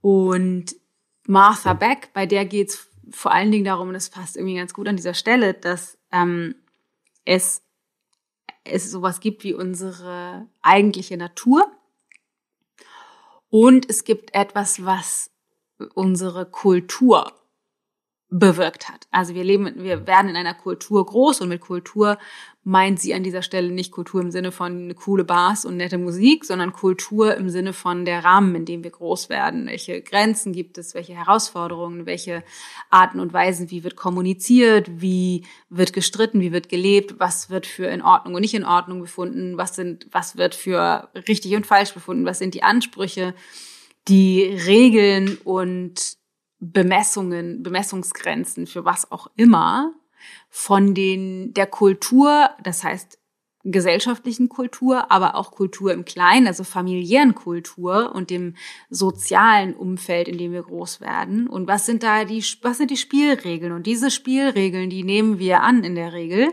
Und 0.00 0.76
Martha 1.26 1.72
Beck, 1.72 2.10
bei 2.12 2.26
der 2.26 2.44
geht 2.44 2.70
es 2.70 2.88
vor 3.10 3.32
allen 3.32 3.50
Dingen 3.50 3.64
darum, 3.64 3.88
und 3.88 3.94
das 3.94 4.10
passt 4.10 4.36
irgendwie 4.36 4.56
ganz 4.56 4.74
gut 4.74 4.86
an 4.86 4.96
dieser 4.96 5.14
Stelle, 5.14 5.54
dass 5.54 5.98
ähm, 6.12 6.54
es 7.24 7.62
es 8.64 8.90
sowas 8.90 9.20
gibt 9.20 9.44
wie 9.44 9.54
unsere 9.54 10.46
eigentliche 10.62 11.16
Natur. 11.16 11.70
Und 13.50 13.88
es 13.88 14.04
gibt 14.04 14.34
etwas, 14.34 14.84
was 14.84 15.30
unsere 15.94 16.46
Kultur 16.46 17.32
bewirkt 18.30 18.90
hat. 18.90 19.06
Also 19.10 19.34
wir 19.34 19.42
leben, 19.42 19.72
wir 19.76 20.06
werden 20.06 20.28
in 20.28 20.36
einer 20.36 20.52
Kultur 20.52 21.04
groß 21.04 21.40
und 21.40 21.48
mit 21.48 21.62
Kultur 21.62 22.18
meint 22.62 23.00
sie 23.00 23.14
an 23.14 23.22
dieser 23.22 23.40
Stelle 23.40 23.70
nicht 23.70 23.90
Kultur 23.90 24.20
im 24.20 24.30
Sinne 24.30 24.52
von 24.52 24.94
coole 24.94 25.24
Bars 25.24 25.64
und 25.64 25.78
nette 25.78 25.96
Musik, 25.96 26.44
sondern 26.44 26.74
Kultur 26.74 27.34
im 27.34 27.48
Sinne 27.48 27.72
von 27.72 28.04
der 28.04 28.24
Rahmen, 28.24 28.54
in 28.54 28.66
dem 28.66 28.84
wir 28.84 28.90
groß 28.90 29.30
werden. 29.30 29.66
Welche 29.66 30.02
Grenzen 30.02 30.52
gibt 30.52 30.76
es, 30.76 30.94
welche 30.94 31.14
Herausforderungen, 31.14 32.04
welche 32.04 32.44
Arten 32.90 33.20
und 33.20 33.32
Weisen, 33.32 33.70
wie 33.70 33.84
wird 33.84 33.96
kommuniziert, 33.96 35.00
wie 35.00 35.46
wird 35.70 35.94
gestritten, 35.94 36.42
wie 36.42 36.52
wird 36.52 36.68
gelebt, 36.68 37.14
was 37.18 37.48
wird 37.48 37.66
für 37.66 37.86
in 37.86 38.02
Ordnung 38.02 38.34
und 38.34 38.42
nicht 38.42 38.52
in 38.52 38.66
Ordnung 38.66 39.00
befunden, 39.00 39.56
was 39.56 39.74
sind, 39.74 40.06
was 40.12 40.36
wird 40.36 40.54
für 40.54 41.08
richtig 41.26 41.56
und 41.56 41.64
falsch 41.64 41.94
befunden, 41.94 42.26
was 42.26 42.38
sind 42.38 42.52
die 42.52 42.62
Ansprüche, 42.62 43.34
die 44.08 44.42
Regeln 44.42 45.38
und 45.44 46.17
Bemessungen, 46.60 47.62
Bemessungsgrenzen 47.62 48.66
für 48.66 48.84
was 48.84 49.10
auch 49.12 49.28
immer 49.36 49.92
von 50.50 50.94
den, 50.94 51.54
der 51.54 51.66
Kultur, 51.66 52.50
das 52.62 52.84
heißt 52.84 53.18
gesellschaftlichen 53.64 54.48
Kultur, 54.48 55.10
aber 55.10 55.34
auch 55.34 55.50
Kultur 55.50 55.92
im 55.92 56.04
Kleinen, 56.04 56.46
also 56.46 56.64
familiären 56.64 57.34
Kultur 57.34 58.14
und 58.14 58.30
dem 58.30 58.54
sozialen 58.88 59.74
Umfeld, 59.74 60.28
in 60.28 60.38
dem 60.38 60.52
wir 60.52 60.62
groß 60.62 61.00
werden. 61.00 61.48
Und 61.48 61.68
was 61.68 61.84
sind 61.86 62.02
da 62.02 62.24
die, 62.24 62.42
was 62.62 62.78
sind 62.78 62.90
die 62.90 62.96
Spielregeln? 62.96 63.72
Und 63.72 63.86
diese 63.86 64.10
Spielregeln, 64.10 64.90
die 64.90 65.04
nehmen 65.04 65.38
wir 65.38 65.62
an 65.62 65.84
in 65.84 65.96
der 65.96 66.12
Regel 66.12 66.52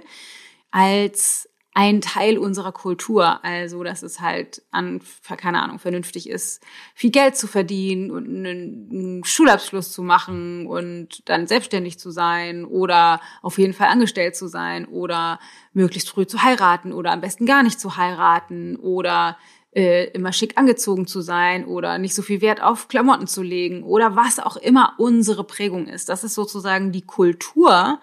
als 0.71 1.49
ein 1.75 1.99
Teil 1.99 2.37
unserer 2.37 2.71
Kultur. 2.71 3.43
Also, 3.43 3.83
dass 3.83 4.01
es 4.01 4.21
halt 4.21 4.63
an, 4.71 5.01
keine 5.37 5.61
Ahnung, 5.61 5.77
vernünftig 5.77 6.29
ist, 6.29 6.63
viel 6.95 7.11
Geld 7.11 7.35
zu 7.35 7.47
verdienen 7.47 8.11
und 8.11 8.25
einen 8.25 9.23
Schulabschluss 9.25 9.91
zu 9.91 10.01
machen 10.01 10.67
und 10.67 11.21
dann 11.29 11.47
selbstständig 11.47 11.99
zu 11.99 12.11
sein 12.11 12.63
oder 12.63 13.19
auf 13.41 13.57
jeden 13.57 13.73
Fall 13.73 13.89
angestellt 13.89 14.37
zu 14.37 14.47
sein 14.47 14.85
oder 14.85 15.37
möglichst 15.73 16.09
früh 16.09 16.25
zu 16.25 16.41
heiraten 16.41 16.93
oder 16.93 17.11
am 17.11 17.19
besten 17.19 17.45
gar 17.45 17.61
nicht 17.61 17.79
zu 17.79 17.97
heiraten 17.97 18.77
oder 18.77 19.37
äh, 19.75 20.05
immer 20.11 20.31
schick 20.31 20.57
angezogen 20.57 21.05
zu 21.05 21.19
sein 21.19 21.65
oder 21.65 21.97
nicht 21.97 22.15
so 22.15 22.21
viel 22.21 22.39
Wert 22.39 22.63
auf 22.63 22.87
Klamotten 22.87 23.27
zu 23.27 23.43
legen 23.43 23.83
oder 23.83 24.15
was 24.15 24.39
auch 24.39 24.55
immer 24.55 24.93
unsere 24.97 25.43
Prägung 25.43 25.87
ist. 25.87 26.07
Das 26.07 26.23
ist 26.23 26.35
sozusagen 26.35 26.93
die 26.93 27.05
Kultur, 27.05 27.99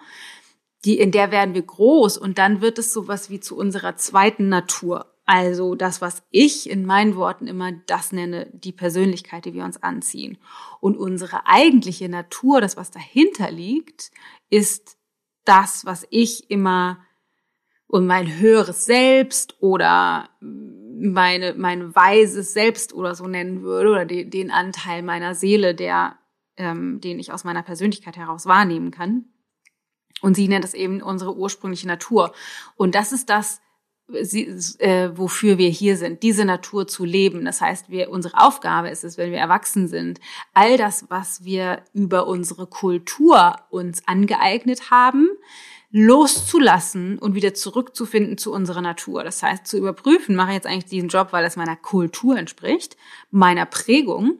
die, 0.85 0.99
in 0.99 1.11
der 1.11 1.31
werden 1.31 1.53
wir 1.53 1.61
groß 1.61 2.17
und 2.17 2.37
dann 2.37 2.61
wird 2.61 2.77
es 2.77 2.93
sowas 2.93 3.29
wie 3.29 3.39
zu 3.39 3.57
unserer 3.57 3.95
zweiten 3.95 4.49
Natur. 4.49 5.13
Also 5.25 5.75
das, 5.75 6.01
was 6.01 6.23
ich 6.31 6.69
in 6.69 6.85
meinen 6.85 7.15
Worten 7.15 7.47
immer 7.47 7.71
das 7.87 8.11
nenne, 8.11 8.51
die 8.53 8.73
Persönlichkeit, 8.73 9.45
die 9.45 9.53
wir 9.53 9.63
uns 9.63 9.81
anziehen. 9.81 10.37
Und 10.81 10.97
unsere 10.97 11.47
eigentliche 11.47 12.09
Natur, 12.09 12.59
das, 12.59 12.75
was 12.75 12.91
dahinter 12.91 13.49
liegt, 13.49 14.11
ist 14.49 14.97
das, 15.45 15.85
was 15.85 16.05
ich 16.09 16.49
immer 16.49 16.99
und 17.87 18.05
mein 18.05 18.39
höheres 18.39 18.85
Selbst 18.85 19.55
oder 19.61 20.29
meine, 20.41 21.53
mein 21.53 21.95
weises 21.95 22.53
Selbst 22.53 22.93
oder 22.93 23.15
so 23.15 23.27
nennen 23.27 23.61
würde 23.61 23.91
oder 23.91 24.05
den, 24.05 24.29
den 24.29 24.51
Anteil 24.51 25.03
meiner 25.03 25.35
Seele, 25.35 25.75
der, 25.75 26.17
ähm, 26.57 26.99
den 27.01 27.19
ich 27.19 27.31
aus 27.31 27.43
meiner 27.43 27.63
Persönlichkeit 27.63 28.17
heraus 28.17 28.45
wahrnehmen 28.45 28.91
kann. 28.91 29.25
Und 30.23 30.35
sie 30.35 30.47
nennt 30.47 30.63
es 30.63 30.73
eben 30.73 31.01
unsere 31.01 31.35
ursprüngliche 31.35 31.85
Natur. 31.85 32.33
Und 32.77 32.95
das 32.95 33.11
ist 33.11 33.29
das, 33.29 33.59
sie, 34.21 34.45
äh, 34.79 35.11
wofür 35.17 35.57
wir 35.57 35.67
hier 35.67 35.97
sind, 35.97 36.23
diese 36.23 36.45
Natur 36.45 36.87
zu 36.87 37.03
leben. 37.03 37.43
Das 37.43 37.59
heißt, 37.59 37.89
wir, 37.89 38.09
unsere 38.09 38.39
Aufgabe 38.39 38.89
ist 38.89 39.03
es, 39.03 39.17
wenn 39.17 39.31
wir 39.31 39.39
erwachsen 39.39 39.89
sind, 39.89 40.21
all 40.53 40.77
das, 40.77 41.07
was 41.09 41.43
wir 41.43 41.83
über 41.93 42.25
unsere 42.27 42.67
Kultur 42.67 43.57
uns 43.69 44.07
angeeignet 44.07 44.89
haben, 44.91 45.27
loszulassen 45.91 47.19
und 47.19 47.35
wieder 47.35 47.53
zurückzufinden 47.53 48.37
zu 48.37 48.53
unserer 48.53 48.81
Natur. 48.81 49.25
Das 49.25 49.43
heißt, 49.43 49.67
zu 49.67 49.77
überprüfen, 49.77 50.37
mache 50.37 50.51
ich 50.51 50.55
jetzt 50.55 50.67
eigentlich 50.67 50.85
diesen 50.85 51.09
Job, 51.09 51.27
weil 51.31 51.43
es 51.43 51.57
meiner 51.57 51.75
Kultur 51.75 52.37
entspricht, 52.37 52.95
meiner 53.29 53.65
Prägung 53.65 54.39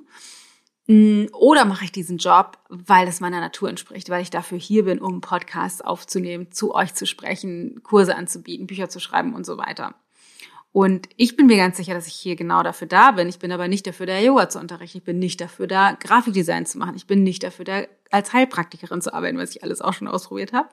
oder 0.87 1.63
mache 1.63 1.85
ich 1.85 1.91
diesen 1.93 2.17
Job, 2.17 2.57
weil 2.67 3.07
es 3.07 3.21
meiner 3.21 3.39
Natur 3.39 3.69
entspricht, 3.69 4.09
weil 4.09 4.21
ich 4.21 4.29
dafür 4.29 4.57
hier 4.57 4.83
bin, 4.83 4.99
um 4.99 5.21
Podcasts 5.21 5.81
aufzunehmen, 5.81 6.51
zu 6.51 6.75
euch 6.75 6.93
zu 6.93 7.05
sprechen, 7.05 7.81
Kurse 7.83 8.15
anzubieten, 8.15 8.67
Bücher 8.67 8.89
zu 8.89 8.99
schreiben 8.99 9.33
und 9.33 9.45
so 9.45 9.57
weiter. 9.57 9.95
Und 10.73 11.07
ich 11.17 11.37
bin 11.37 11.45
mir 11.45 11.55
ganz 11.55 11.77
sicher, 11.77 11.93
dass 11.93 12.07
ich 12.07 12.15
hier 12.15 12.35
genau 12.35 12.63
dafür 12.63 12.87
da 12.87 13.11
bin. 13.11 13.29
Ich 13.29 13.37
bin 13.39 13.51
aber 13.51 13.67
nicht 13.67 13.85
dafür 13.85 14.07
da, 14.07 14.17
Yoga 14.17 14.49
zu 14.49 14.59
unterrichten. 14.59 14.97
Ich 14.97 15.03
bin 15.03 15.19
nicht 15.19 15.39
dafür 15.39 15.67
da, 15.67 15.93
Grafikdesign 15.93 16.65
zu 16.65 16.79
machen. 16.79 16.95
Ich 16.95 17.05
bin 17.05 17.23
nicht 17.23 17.43
dafür 17.43 17.63
da, 17.63 17.83
als 18.09 18.33
Heilpraktikerin 18.33 18.99
zu 18.99 19.13
arbeiten, 19.13 19.37
was 19.37 19.51
ich 19.51 19.63
alles 19.63 19.81
auch 19.81 19.93
schon 19.93 20.07
ausprobiert 20.07 20.51
habe. 20.51 20.69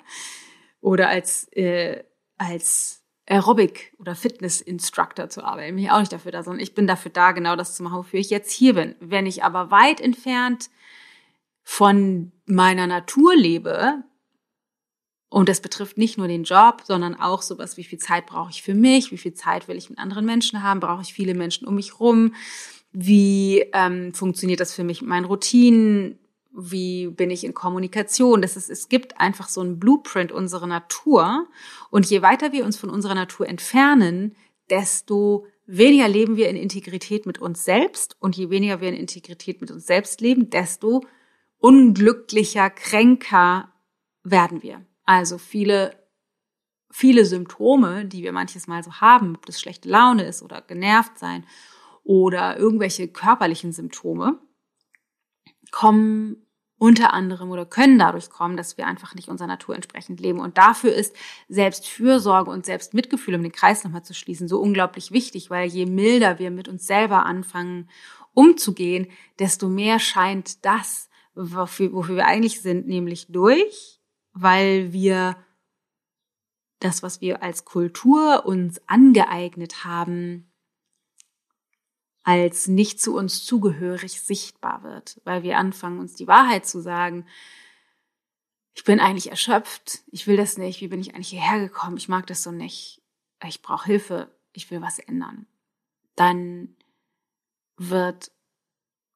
Oder 0.80 1.08
als, 1.08 1.52
äh, 1.52 2.02
als 2.38 2.99
Aerobic 3.30 3.94
oder 3.98 4.16
Fitness-Instructor 4.16 5.28
zu 5.28 5.44
arbeiten. 5.44 5.76
Bin 5.76 5.84
ich 5.84 5.90
auch 5.90 6.00
nicht 6.00 6.12
dafür 6.12 6.32
da, 6.32 6.42
sondern 6.42 6.62
ich 6.62 6.74
bin 6.74 6.86
dafür 6.86 7.12
da, 7.12 7.32
genau 7.32 7.54
das 7.54 7.76
zu 7.76 7.82
machen, 7.82 7.98
wofür 7.98 8.18
ich 8.18 8.28
jetzt 8.30 8.50
hier 8.50 8.74
bin. 8.74 8.96
Wenn 8.98 9.26
ich 9.26 9.44
aber 9.44 9.70
weit 9.70 10.00
entfernt 10.00 10.68
von 11.62 12.32
meiner 12.46 12.86
Natur 12.86 13.36
lebe, 13.36 14.02
und 15.32 15.48
das 15.48 15.60
betrifft 15.60 15.96
nicht 15.96 16.18
nur 16.18 16.26
den 16.26 16.42
Job, 16.42 16.82
sondern 16.84 17.14
auch 17.14 17.42
sowas, 17.42 17.76
wie 17.76 17.84
viel 17.84 18.00
Zeit 18.00 18.26
brauche 18.26 18.50
ich 18.50 18.62
für 18.62 18.74
mich, 18.74 19.12
wie 19.12 19.18
viel 19.18 19.32
Zeit 19.32 19.68
will 19.68 19.76
ich 19.76 19.88
mit 19.88 20.00
anderen 20.00 20.26
Menschen 20.26 20.64
haben, 20.64 20.80
brauche 20.80 21.02
ich 21.02 21.14
viele 21.14 21.34
Menschen 21.34 21.68
um 21.68 21.76
mich 21.76 22.00
rum, 22.00 22.34
Wie 22.92 23.60
ähm, 23.72 24.12
funktioniert 24.12 24.58
das 24.58 24.74
für 24.74 24.82
mich 24.82 25.00
mit 25.00 25.08
meinen 25.08 25.24
Routinen? 25.24 26.18
Wie 26.52 27.08
bin 27.08 27.30
ich 27.30 27.44
in 27.44 27.54
Kommunikation? 27.54 28.42
Das 28.42 28.56
ist, 28.56 28.70
es 28.70 28.88
gibt 28.88 29.20
einfach 29.20 29.48
so 29.48 29.60
einen 29.60 29.78
Blueprint 29.78 30.32
unserer 30.32 30.66
Natur. 30.66 31.46
Und 31.90 32.06
je 32.10 32.22
weiter 32.22 32.52
wir 32.52 32.64
uns 32.64 32.76
von 32.76 32.90
unserer 32.90 33.14
Natur 33.14 33.48
entfernen, 33.48 34.34
desto 34.68 35.46
weniger 35.66 36.08
leben 36.08 36.36
wir 36.36 36.48
in 36.48 36.56
Integrität 36.56 37.26
mit 37.26 37.38
uns 37.38 37.64
selbst. 37.64 38.16
Und 38.20 38.36
je 38.36 38.50
weniger 38.50 38.80
wir 38.80 38.88
in 38.88 38.96
Integrität 38.96 39.60
mit 39.60 39.70
uns 39.70 39.86
selbst 39.86 40.20
leben, 40.20 40.50
desto 40.50 41.02
unglücklicher, 41.58 42.70
kränker 42.70 43.72
werden 44.24 44.62
wir. 44.62 44.84
Also 45.04 45.38
viele, 45.38 45.94
viele 46.90 47.24
Symptome, 47.24 48.06
die 48.06 48.22
wir 48.22 48.32
manches 48.32 48.66
Mal 48.66 48.82
so 48.82 48.94
haben, 48.94 49.36
ob 49.36 49.46
das 49.46 49.60
schlechte 49.60 49.88
Laune 49.88 50.24
ist 50.24 50.42
oder 50.42 50.60
genervt 50.62 51.18
sein 51.18 51.44
oder 52.02 52.56
irgendwelche 52.56 53.08
körperlichen 53.08 53.72
Symptome, 53.72 54.40
kommen 55.70 56.46
unter 56.80 57.12
anderem 57.12 57.50
oder 57.50 57.66
können 57.66 57.98
dadurch 57.98 58.30
kommen, 58.30 58.56
dass 58.56 58.78
wir 58.78 58.86
einfach 58.86 59.14
nicht 59.14 59.28
unserer 59.28 59.48
Natur 59.48 59.74
entsprechend 59.74 60.18
leben. 60.18 60.40
Und 60.40 60.56
dafür 60.56 60.94
ist 60.94 61.14
Selbstfürsorge 61.48 62.50
und 62.50 62.64
Selbstmitgefühl, 62.64 63.34
um 63.34 63.42
den 63.42 63.52
Kreis 63.52 63.84
nochmal 63.84 64.02
zu 64.02 64.14
schließen, 64.14 64.48
so 64.48 64.58
unglaublich 64.58 65.12
wichtig, 65.12 65.50
weil 65.50 65.68
je 65.68 65.84
milder 65.84 66.38
wir 66.38 66.50
mit 66.50 66.68
uns 66.68 66.86
selber 66.86 67.26
anfangen 67.26 67.90
umzugehen, 68.32 69.08
desto 69.38 69.68
mehr 69.68 69.98
scheint 69.98 70.64
das, 70.64 71.10
wofür, 71.34 71.92
wofür 71.92 72.16
wir 72.16 72.26
eigentlich 72.26 72.62
sind, 72.62 72.86
nämlich 72.86 73.26
durch, 73.28 74.00
weil 74.32 74.94
wir 74.94 75.36
das, 76.78 77.02
was 77.02 77.20
wir 77.20 77.42
als 77.42 77.66
Kultur 77.66 78.46
uns 78.46 78.80
angeeignet 78.88 79.84
haben, 79.84 80.49
als 82.22 82.68
nicht 82.68 83.00
zu 83.00 83.16
uns 83.16 83.44
zugehörig 83.44 84.20
sichtbar 84.20 84.82
wird, 84.82 85.20
weil 85.24 85.42
wir 85.42 85.58
anfangen, 85.58 85.98
uns 85.98 86.14
die 86.14 86.28
Wahrheit 86.28 86.66
zu 86.66 86.80
sagen. 86.80 87.26
Ich 88.74 88.84
bin 88.84 89.00
eigentlich 89.00 89.30
erschöpft, 89.30 90.00
ich 90.10 90.26
will 90.26 90.36
das 90.36 90.58
nicht, 90.58 90.80
wie 90.80 90.88
bin 90.88 91.00
ich 91.00 91.14
eigentlich 91.14 91.30
hierher 91.30 91.60
gekommen, 91.60 91.96
ich 91.96 92.08
mag 92.08 92.26
das 92.26 92.42
so 92.42 92.52
nicht, 92.52 93.02
ich 93.46 93.62
brauche 93.62 93.86
Hilfe, 93.86 94.34
ich 94.52 94.70
will 94.70 94.80
was 94.80 94.98
ändern. 94.98 95.46
Dann 96.14 96.76
wird 97.76 98.30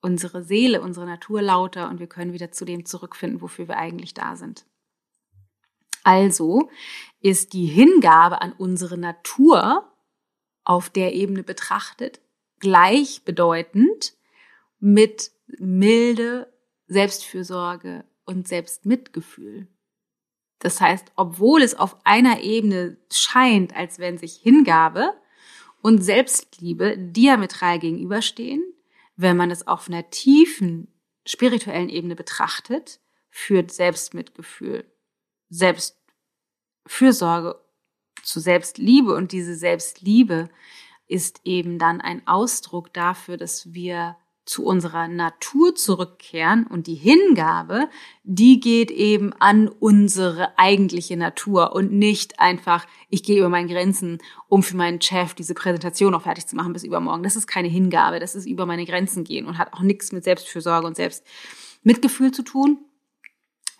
unsere 0.00 0.42
Seele, 0.42 0.80
unsere 0.80 1.06
Natur 1.06 1.42
lauter 1.42 1.88
und 1.88 1.98
wir 1.98 2.06
können 2.06 2.32
wieder 2.32 2.52
zu 2.52 2.64
dem 2.64 2.84
zurückfinden, 2.84 3.40
wofür 3.40 3.68
wir 3.68 3.76
eigentlich 3.76 4.14
da 4.14 4.36
sind. 4.36 4.66
Also 6.02 6.70
ist 7.20 7.54
die 7.54 7.66
Hingabe 7.66 8.42
an 8.42 8.52
unsere 8.52 8.98
Natur 8.98 9.90
auf 10.64 10.90
der 10.90 11.14
Ebene 11.14 11.42
betrachtet 11.42 12.20
gleichbedeutend 12.64 14.14
mit 14.80 15.30
Milde, 15.58 16.52
Selbstfürsorge 16.86 18.04
und 18.24 18.48
Selbstmitgefühl. 18.48 19.68
Das 20.60 20.80
heißt, 20.80 21.12
obwohl 21.14 21.60
es 21.60 21.74
auf 21.74 21.98
einer 22.04 22.40
Ebene 22.40 22.96
scheint, 23.12 23.76
als 23.76 23.98
wenn 23.98 24.16
sich 24.16 24.36
Hingabe 24.36 25.12
und 25.82 26.02
Selbstliebe 26.02 26.96
diametral 26.96 27.78
gegenüberstehen, 27.78 28.64
wenn 29.16 29.36
man 29.36 29.50
es 29.50 29.66
auf 29.66 29.88
einer 29.88 30.08
tiefen 30.08 30.88
spirituellen 31.26 31.90
Ebene 31.90 32.16
betrachtet, 32.16 32.98
führt 33.28 33.72
Selbstmitgefühl, 33.72 34.90
Selbstfürsorge 35.50 37.60
zu 38.22 38.40
Selbstliebe 38.40 39.14
und 39.14 39.32
diese 39.32 39.54
Selbstliebe 39.54 40.48
ist 41.14 41.42
eben 41.44 41.78
dann 41.78 42.00
ein 42.00 42.26
Ausdruck 42.26 42.92
dafür, 42.92 43.36
dass 43.36 43.72
wir 43.72 44.16
zu 44.44 44.64
unserer 44.64 45.06
Natur 45.06 45.76
zurückkehren 45.76 46.66
und 46.66 46.88
die 46.88 46.96
Hingabe, 46.96 47.88
die 48.24 48.58
geht 48.58 48.90
eben 48.90 49.32
an 49.34 49.68
unsere 49.68 50.58
eigentliche 50.58 51.16
Natur 51.16 51.72
und 51.72 51.92
nicht 51.92 52.40
einfach, 52.40 52.84
ich 53.08 53.22
gehe 53.22 53.38
über 53.38 53.48
meine 53.48 53.72
Grenzen, 53.72 54.18
um 54.48 54.64
für 54.64 54.76
meinen 54.76 55.00
Chef 55.00 55.34
diese 55.34 55.54
Präsentation 55.54 56.10
noch 56.10 56.22
fertig 56.22 56.48
zu 56.48 56.56
machen 56.56 56.72
bis 56.72 56.82
übermorgen. 56.82 57.22
Das 57.22 57.36
ist 57.36 57.46
keine 57.46 57.68
Hingabe, 57.68 58.18
das 58.18 58.34
ist 58.34 58.46
über 58.46 58.66
meine 58.66 58.84
Grenzen 58.84 59.22
gehen 59.22 59.46
und 59.46 59.56
hat 59.56 59.72
auch 59.72 59.82
nichts 59.82 60.10
mit 60.10 60.24
Selbstfürsorge 60.24 60.88
und 60.88 60.96
Selbstmitgefühl 60.96 62.32
zu 62.32 62.42
tun, 62.42 62.78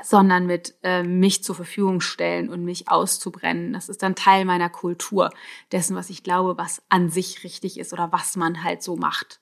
sondern 0.03 0.47
mit 0.47 0.75
äh, 0.83 1.03
mich 1.03 1.45
zur 1.45 1.55
Verfügung 1.55 2.01
stellen 2.01 2.49
und 2.49 2.65
mich 2.65 2.89
auszubrennen. 2.89 3.73
Das 3.73 3.89
ist 3.89 4.03
dann 4.03 4.15
Teil 4.15 4.45
meiner 4.45 4.69
Kultur, 4.69 5.31
dessen, 5.73 5.97
was 5.97 6.11
ich 6.11 6.23
glaube, 6.23 6.59
was 6.59 6.83
an 6.89 7.11
sich 7.11 7.45
richtig 7.45 7.79
ist 7.79 7.93
oder 7.93 8.11
was 8.13 8.37
man 8.37 8.65
halt 8.65 8.83
so 8.83 8.97
macht. 8.97 9.41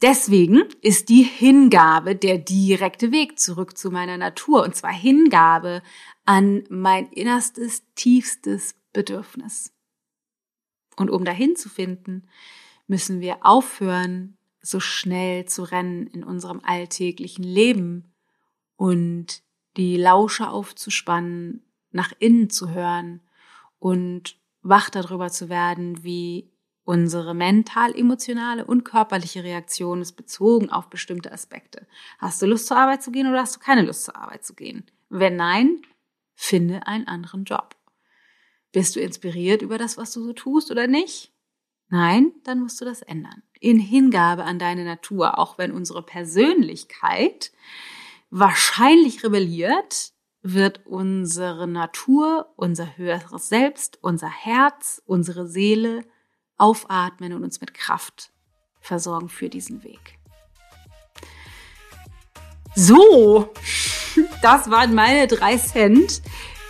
Deswegen 0.00 0.64
ist 0.80 1.10
die 1.10 1.22
Hingabe 1.22 2.16
der 2.16 2.38
direkte 2.38 3.12
Weg 3.12 3.38
zurück 3.38 3.78
zu 3.78 3.90
meiner 3.90 4.16
Natur 4.16 4.64
und 4.64 4.74
zwar 4.74 4.92
Hingabe 4.92 5.82
an 6.24 6.64
mein 6.68 7.06
innerstes, 7.08 7.84
tiefstes 7.94 8.74
Bedürfnis. 8.92 9.72
Und 10.96 11.10
um 11.10 11.24
dahin 11.24 11.56
zu 11.56 11.68
finden, 11.68 12.28
müssen 12.86 13.20
wir 13.20 13.46
aufhören, 13.46 14.36
so 14.60 14.80
schnell 14.80 15.46
zu 15.46 15.62
rennen 15.62 16.06
in 16.06 16.24
unserem 16.24 16.60
alltäglichen 16.64 17.44
Leben 17.44 18.11
und 18.82 19.44
die 19.76 19.96
Lausche 19.96 20.48
aufzuspannen, 20.48 21.62
nach 21.92 22.12
innen 22.18 22.50
zu 22.50 22.70
hören 22.70 23.20
und 23.78 24.40
wach 24.62 24.90
darüber 24.90 25.30
zu 25.30 25.48
werden, 25.48 26.02
wie 26.02 26.50
unsere 26.82 27.32
mental-emotionale 27.32 28.64
und 28.64 28.82
körperliche 28.82 29.44
Reaktion 29.44 30.02
ist 30.02 30.14
bezogen 30.14 30.68
auf 30.68 30.90
bestimmte 30.90 31.30
Aspekte. 31.30 31.86
Hast 32.18 32.42
du 32.42 32.46
Lust 32.46 32.66
zur 32.66 32.76
Arbeit 32.76 33.04
zu 33.04 33.12
gehen 33.12 33.28
oder 33.28 33.42
hast 33.42 33.54
du 33.54 33.60
keine 33.60 33.82
Lust 33.82 34.02
zur 34.02 34.16
Arbeit 34.16 34.44
zu 34.44 34.52
gehen? 34.52 34.84
Wenn 35.08 35.36
nein, 35.36 35.82
finde 36.34 36.84
einen 36.88 37.06
anderen 37.06 37.44
Job. 37.44 37.76
Bist 38.72 38.96
du 38.96 39.00
inspiriert 39.00 39.62
über 39.62 39.78
das, 39.78 39.96
was 39.96 40.12
du 40.12 40.24
so 40.24 40.32
tust 40.32 40.72
oder 40.72 40.88
nicht? 40.88 41.32
Nein, 41.88 42.32
dann 42.42 42.58
musst 42.58 42.80
du 42.80 42.84
das 42.84 43.02
ändern. 43.02 43.44
In 43.60 43.78
Hingabe 43.78 44.42
an 44.42 44.58
deine 44.58 44.84
Natur, 44.84 45.38
auch 45.38 45.56
wenn 45.56 45.70
unsere 45.70 46.02
Persönlichkeit 46.02 47.52
wahrscheinlich 48.32 49.22
rebelliert, 49.22 50.12
wird 50.42 50.86
unsere 50.86 51.68
Natur, 51.68 52.48
unser 52.56 52.96
höheres 52.96 53.48
Selbst, 53.48 53.98
unser 54.00 54.28
Herz, 54.28 55.00
unsere 55.06 55.46
Seele 55.46 56.04
aufatmen 56.56 57.34
und 57.34 57.44
uns 57.44 57.60
mit 57.60 57.74
Kraft 57.74 58.32
versorgen 58.80 59.28
für 59.28 59.48
diesen 59.48 59.84
Weg. 59.84 60.18
So, 62.74 63.52
das 64.42 64.70
waren 64.70 64.94
meine 64.94 65.26
drei 65.26 65.58
Cent 65.58 66.22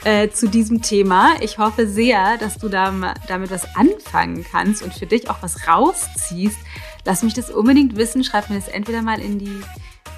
äh, 0.05 0.29
zu 0.29 0.48
diesem 0.48 0.83
Thema. 0.83 1.40
Ich 1.40 1.59
hoffe 1.59 1.87
sehr, 1.87 2.38
dass 2.38 2.59
du 2.59 2.68
da, 2.68 3.14
damit 3.29 3.53
was 3.53 3.77
anfangen 3.77 4.44
kannst 4.44 4.83
und 4.83 4.92
für 4.92 5.07
dich 5.07 5.31
auch 5.31 5.42
was 5.42 5.68
rausziehst. 5.68 6.59
Lass 7.05 7.22
mich 7.22 7.35
das 7.35 7.51
unbedingt 7.51 7.96
wissen. 7.96 8.25
Schreib 8.25 8.51
mir 8.51 8.57
das 8.57 8.68
entweder 8.68 9.01
mal 9.03 9.20
in 9.20 9.38
die 9.38 9.62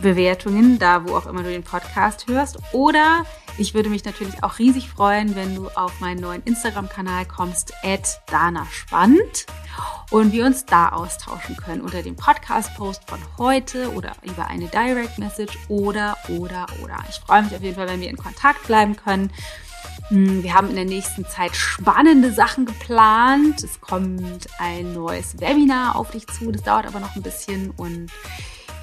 Bewertungen, 0.01 0.79
da 0.79 1.07
wo 1.07 1.17
auch 1.17 1.27
immer 1.27 1.43
du 1.43 1.51
den 1.51 1.63
Podcast 1.63 2.27
hörst. 2.29 2.59
Oder 2.73 3.25
ich 3.57 3.75
würde 3.75 3.89
mich 3.89 4.05
natürlich 4.05 4.43
auch 4.43 4.59
riesig 4.59 4.89
freuen, 4.89 5.37
wenn 5.37 5.55
du 5.55 5.69
auf 5.69 6.01
meinen 6.01 6.21
neuen 6.21 6.43
Instagram-Kanal 6.43 7.27
kommst, 7.27 7.73
Dana 8.27 8.67
Spannend 8.71 9.47
und 10.11 10.33
wir 10.33 10.45
uns 10.45 10.65
da 10.65 10.91
austauschen 10.91 11.57
können 11.57 11.81
unter 11.81 12.03
dem 12.03 12.17
Podcast-Post 12.17 13.03
von 13.09 13.19
heute 13.39 13.93
oder 13.95 14.13
über 14.23 14.47
eine 14.47 14.67
Direct 14.67 15.19
Message 15.19 15.57
oder, 15.69 16.17
oder, 16.29 16.67
oder. 16.83 16.97
Ich 17.09 17.17
freue 17.17 17.43
mich 17.43 17.55
auf 17.55 17.63
jeden 17.63 17.77
Fall, 17.77 17.89
wenn 17.89 18.01
wir 18.01 18.11
in 18.11 18.17
Kontakt 18.17 18.67
bleiben 18.67 18.97
können. 18.97 19.31
Hm, 20.09 20.43
wir 20.43 20.55
haben 20.55 20.69
in 20.69 20.77
der 20.77 20.85
nächsten 20.85 21.25
Zeit 21.27 21.57
spannende 21.57 22.33
Sachen 22.33 22.67
geplant. 22.67 23.63
Es 23.63 23.81
kommt 23.81 24.49
ein 24.59 24.93
neues 24.93 25.41
Webinar 25.41 25.97
auf 25.97 26.11
dich 26.11 26.27
zu. 26.27 26.53
Das 26.53 26.63
dauert 26.63 26.87
aber 26.87 27.01
noch 27.01 27.17
ein 27.17 27.23
bisschen 27.23 27.71
und 27.71 28.11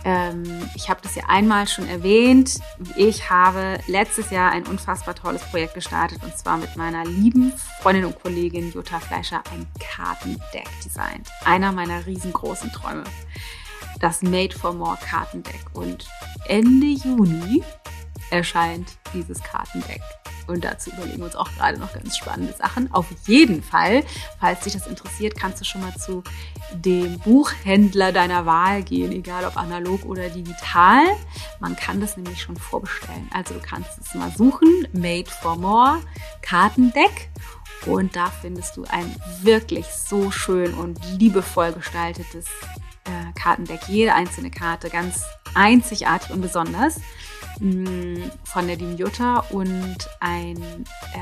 ähm, 0.04 0.44
ich 0.76 0.90
habe 0.90 1.02
das 1.02 1.16
ja 1.16 1.24
einmal 1.28 1.68
schon 1.68 1.88
erwähnt. 1.88 2.60
Ich 2.96 3.30
habe 3.30 3.80
letztes 3.88 4.32
Jahr 4.32 4.52
ein 4.52 4.66
unfassbar 4.66 5.16
tolles 5.16 5.42
Projekt 5.44 5.76
gestartet 5.76 6.24
und 6.24 6.38
zwar 6.38 6.58
mit 6.58 6.76
meiner 6.76 7.06
lieben 7.06 7.54
Freundin 7.82 8.06
und 8.06 8.22
Kollegin 8.22 8.72
Jutta 8.72 9.00
Fleischer 9.00 9.44
ein 9.54 9.68
Kartendeck 9.80 10.70
designt. 10.84 11.30
Einer 11.46 11.72
meiner 11.72 12.06
riesengroßen 12.06 12.72
Träume. 12.72 13.04
Das 14.00 14.22
Made 14.24 14.58
for 14.58 14.74
More 14.74 14.98
Kartendeck. 14.98 15.66
Und 15.74 16.08
Ende 16.48 16.88
Juni 16.88 17.64
erscheint 18.32 18.88
dieses 19.14 19.42
Kartendeck. 19.44 20.02
Und 20.48 20.64
dazu 20.64 20.90
überlegen 20.90 21.20
wir 21.20 21.26
uns 21.26 21.36
auch 21.36 21.50
gerade 21.56 21.78
noch 21.80 21.94
ganz 21.94 22.18
spannende 22.18 22.54
Sachen. 22.54 22.92
Auf 22.92 23.06
jeden 23.26 23.62
Fall, 23.64 24.04
falls 24.40 24.62
dich 24.62 24.74
das 24.74 24.88
interessiert, 24.88 25.38
kannst 25.38 25.62
du 25.62 25.66
schon 25.66 25.82
mal 25.82 25.96
zu 25.96 26.24
dem 26.74 27.20
Buchhändler 27.20 28.12
deiner 28.12 28.46
Wahl 28.46 28.84
gehen, 28.84 29.12
egal 29.12 29.46
ob 29.46 29.58
analog 29.58 30.04
oder 30.06 30.30
digital. 30.30 31.04
Man 31.60 31.76
kann 31.76 32.02
das 32.02 32.18
nämlich 32.18 32.42
schon 32.42 32.58
vorbestellen. 32.58 33.30
Also 33.34 33.54
du 33.54 33.60
kannst 33.62 34.00
es 34.00 34.14
mal 34.14 34.32
suchen, 34.32 34.88
Made 34.94 35.30
for 35.30 35.56
More 35.56 36.00
Kartendeck. 36.42 37.30
Und 37.86 38.16
da 38.16 38.28
findest 38.28 38.78
du 38.78 38.84
ein 38.90 39.16
wirklich 39.42 39.88
so 39.88 40.32
schön 40.32 40.74
und 40.76 41.00
liebevoll 41.18 41.74
gestaltetes 41.74 42.46
äh, 43.06 43.40
Kartendeck. 43.40 43.82
Jede 43.88 44.14
einzelne 44.14 44.52
Karte 44.52 44.90
ganz 44.90 45.24
einzigartig 45.56 46.32
und 46.32 46.42
besonders 46.42 47.00
von 47.62 48.68
der 48.68 48.76
lieben 48.76 48.98
Jutta 48.98 49.40
und 49.52 49.98
ein, 50.20 50.58
äh, 51.14 51.20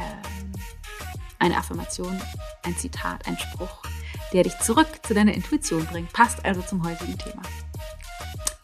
eine 1.40 1.58
Affirmation, 1.58 2.20
ein 2.64 2.78
Zitat, 2.78 3.28
ein 3.28 3.38
Spruch, 3.38 3.84
der 4.32 4.44
dich 4.44 4.58
zurück 4.60 4.88
zu 5.06 5.14
deiner 5.14 5.34
Intuition 5.34 5.86
bringt. 5.86 6.14
Passt 6.14 6.46
also 6.46 6.62
zum 6.62 6.88
heutigen 6.88 7.18
Thema. 7.18 7.42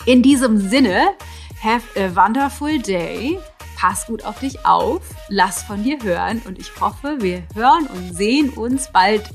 In 0.06 0.22
diesem 0.22 0.70
Sinne, 0.70 1.16
have 1.62 1.84
a 2.00 2.16
wonderful 2.16 2.80
day. 2.80 3.40
Pass 3.76 4.06
gut 4.08 4.24
auf 4.24 4.40
dich 4.40 4.66
auf, 4.66 5.02
lass 5.28 5.64
von 5.64 5.84
dir 5.84 6.02
hören 6.02 6.42
und 6.46 6.58
ich 6.58 6.80
hoffe, 6.80 7.18
wir 7.20 7.44
hören 7.54 7.88
und 7.88 8.16
sehen 8.16 8.52
uns 8.52 8.90
bald 8.90 9.30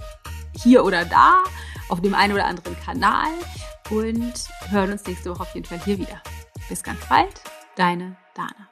hier 0.56 0.82
oder 0.84 1.04
da 1.04 1.34
auf 1.90 2.00
dem 2.00 2.14
einen 2.14 2.32
oder 2.32 2.46
anderen 2.46 2.74
Kanal 2.80 3.28
und 3.90 4.32
hören 4.70 4.92
uns 4.92 5.04
nächste 5.06 5.30
Woche 5.30 5.42
auf 5.42 5.54
jeden 5.54 5.66
Fall 5.66 5.80
hier 5.84 5.98
wieder. 5.98 6.22
Bis 6.70 6.82
ganz 6.82 7.04
bald, 7.06 7.42
deine 7.76 8.16
Dana. 8.34 8.69